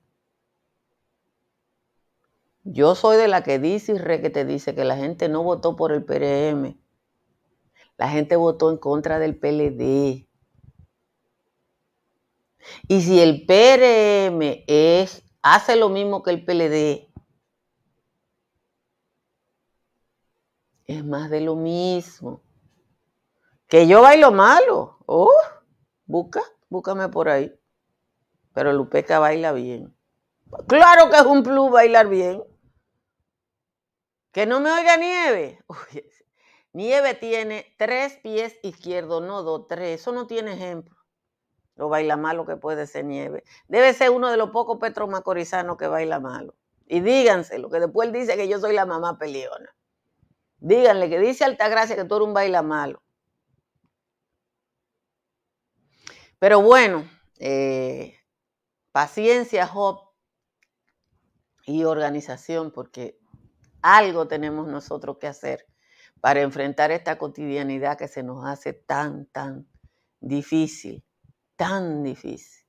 yo 2.63 2.95
soy 2.95 3.17
de 3.17 3.28
la 3.28 3.43
que 3.43 3.60
dice 3.60 3.93
y 3.93 3.97
re 3.97 4.21
que 4.21 4.30
te 4.30 4.45
dice 4.45 4.73
que 4.73 4.86
la 4.86 4.95
gente 4.95 5.28
no 5.28 5.43
votó 5.43 5.76
por 5.76 5.91
el 5.91 6.04
PRM. 6.04 6.78
La 7.97 8.10
gente 8.10 8.36
votó 8.36 8.71
en 8.71 8.78
contra 8.78 9.19
del 9.19 9.38
PLD. 9.38 10.28
Y 12.88 13.02
si 13.02 13.19
el 13.19 13.45
PRM 13.45 14.63
es, 14.67 15.23
hace 15.41 15.76
lo 15.76 15.89
mismo 15.89 16.23
que 16.23 16.32
el 16.32 16.45
PLD, 16.45 17.12
es 20.86 21.04
más 21.04 21.30
de 21.30 21.41
lo 21.41 21.56
mismo. 21.56 22.41
Que 23.67 23.88
yo 23.88 24.02
bailo 24.02 24.32
malo. 24.32 24.99
Oh, 25.06 25.32
busca, 26.06 26.41
búscame 26.69 27.10
por 27.10 27.28
ahí. 27.28 27.54
Pero 28.54 28.71
Lupeca 28.71 29.19
baila 29.19 29.52
bien. 29.52 29.93
Claro 30.67 31.10
que 31.10 31.17
es 31.17 31.26
un 31.26 31.43
plus 31.43 31.71
bailar 31.71 32.08
bien. 32.08 32.43
Que 34.34 34.48
no 34.48 34.60
me 34.60 34.72
oiga 34.72 34.98
Nieve. 34.98 35.60
Nieve 36.74 37.13
tiene 37.13 37.74
tres 37.78 38.17
pies 38.17 38.60
izquierdos, 38.63 39.22
no 39.22 39.43
dos, 39.43 39.67
tres. 39.67 40.02
Eso 40.02 40.12
no 40.12 40.26
tiene 40.26 40.54
ejemplo. 40.54 40.98
Lo 41.76 41.88
baila 41.88 42.17
malo 42.17 42.46
que 42.46 42.58
puede 42.58 42.88
ser 42.88 43.06
nieve. 43.06 43.43
Debe 43.67 43.93
ser 43.93 44.10
uno 44.10 44.30
de 44.30 44.38
los 44.38 44.50
pocos 44.50 44.80
petros 44.80 45.10
macorizanos 45.10 45.78
que 45.78 45.88
baila 45.88 46.19
malo. 46.19 46.56
Y 46.88 47.00
díganselo, 47.00 47.69
que 47.69 47.80
después 47.80 48.12
dice 48.12 48.36
que 48.36 48.48
yo 48.48 48.60
soy 48.60 48.74
la 48.74 48.86
mamá 48.86 49.17
peleona. 49.17 49.76
Díganle 50.58 51.10
que 51.10 51.19
dice 51.19 51.46
Altagracia 51.46 51.96
que 51.96 52.06
tú 52.06 52.15
eres 52.15 52.28
un 52.28 52.34
baila 52.34 52.62
malo. 52.62 53.04
Pero 56.39 56.62
bueno, 56.62 57.10
eh, 57.39 58.17
paciencia, 58.91 59.67
Job, 59.67 60.00
y 61.65 61.84
organización, 61.86 62.72
porque 62.72 63.19
algo 63.84 64.28
tenemos 64.28 64.67
nosotros 64.67 65.17
que 65.19 65.28
hacer 65.28 65.67
para 66.22 66.41
enfrentar 66.41 66.91
esta 66.91 67.17
cotidianidad 67.19 67.98
que 67.98 68.08
se 68.08 68.24
nos 68.24 68.46
hace 68.46 68.74
tan, 68.74 69.28
tan 69.28 69.67
difícil 70.19 71.06
tan 71.56 72.04
difícil. 72.04 72.65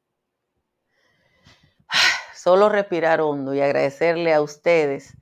Solo 2.35 2.69
respirar 2.69 3.21
hondo 3.21 3.55
y 3.55 3.61
agradecerle 3.61 4.33
a 4.33 4.41
ustedes. 4.43 5.17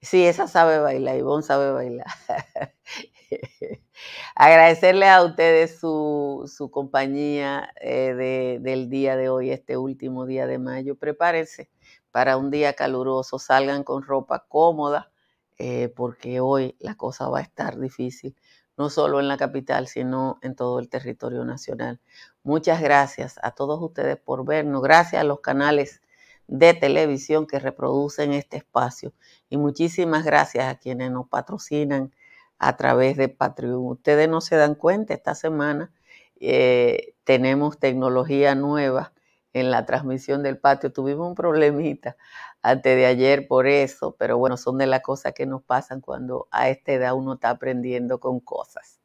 Sí, 0.00 0.24
esa 0.24 0.46
sabe 0.46 0.78
bailar, 0.78 1.16
Ivonne 1.16 1.42
sabe 1.42 1.72
bailar. 1.72 2.06
agradecerle 4.36 5.08
a 5.08 5.24
ustedes 5.24 5.80
su, 5.80 6.70
compañía 6.72 7.72
eh, 7.80 8.58
del 8.60 8.88
día 8.88 9.16
de 9.16 9.28
hoy, 9.28 9.50
este 9.50 9.76
último 9.76 10.24
día 10.24 10.46
de 10.46 10.58
mayo. 10.58 10.96
Prepárense 10.96 11.70
para 12.12 12.36
un 12.36 12.50
día 12.50 12.74
caluroso, 12.74 13.38
salgan 13.38 13.82
con 13.82 14.02
ropa 14.04 14.46
cómoda, 14.48 15.10
eh, 15.58 15.88
porque 15.94 16.40
hoy 16.40 16.76
la 16.78 16.94
cosa 16.96 17.28
va 17.28 17.40
a 17.40 17.42
estar 17.42 17.78
difícil 17.78 18.36
no 18.76 18.90
solo 18.90 19.18
en 19.18 19.26
la 19.26 19.36
capital, 19.36 19.88
sino 19.88 20.38
en 20.40 20.54
todo 20.54 20.78
el 20.78 20.88
territorio 20.88 21.44
nacional. 21.44 22.00
Muchas 22.44 22.80
gracias 22.80 23.38
a 23.42 23.50
todos 23.50 23.82
ustedes 23.82 24.16
por 24.16 24.46
vernos, 24.46 24.82
gracias 24.82 25.20
a 25.20 25.24
los 25.24 25.40
canales 25.40 26.00
de 26.46 26.74
televisión 26.74 27.46
que 27.46 27.58
reproducen 27.58 28.32
este 28.32 28.56
espacio 28.56 29.12
y 29.50 29.58
muchísimas 29.58 30.24
gracias 30.24 30.72
a 30.72 30.78
quienes 30.78 31.10
nos 31.10 31.28
patrocinan 31.28 32.14
a 32.58 32.76
través 32.76 33.16
de 33.16 33.28
Patreon. 33.28 33.84
Ustedes 33.84 34.28
no 34.28 34.40
se 34.40 34.56
dan 34.56 34.76
cuenta, 34.76 35.12
esta 35.12 35.34
semana 35.34 35.92
eh, 36.40 37.14
tenemos 37.24 37.78
tecnología 37.78 38.54
nueva 38.54 39.12
en 39.52 39.70
la 39.70 39.86
transmisión 39.86 40.42
del 40.42 40.58
patio. 40.58 40.92
Tuvimos 40.92 41.28
un 41.28 41.34
problemita 41.34 42.16
antes 42.70 42.96
de 42.96 43.06
ayer 43.06 43.48
por 43.48 43.66
eso, 43.66 44.14
pero 44.18 44.36
bueno, 44.36 44.56
son 44.56 44.78
de 44.78 44.86
las 44.86 45.00
cosas 45.00 45.32
que 45.32 45.46
nos 45.46 45.62
pasan 45.62 46.00
cuando 46.00 46.48
a 46.50 46.68
esta 46.68 46.92
edad 46.92 47.14
uno 47.14 47.34
está 47.34 47.50
aprendiendo 47.50 48.20
con 48.20 48.40
cosas. 48.40 49.00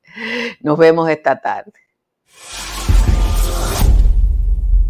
Nos 0.61 0.77
vemos 0.77 1.09
esta 1.09 1.39
tarde. 1.39 1.73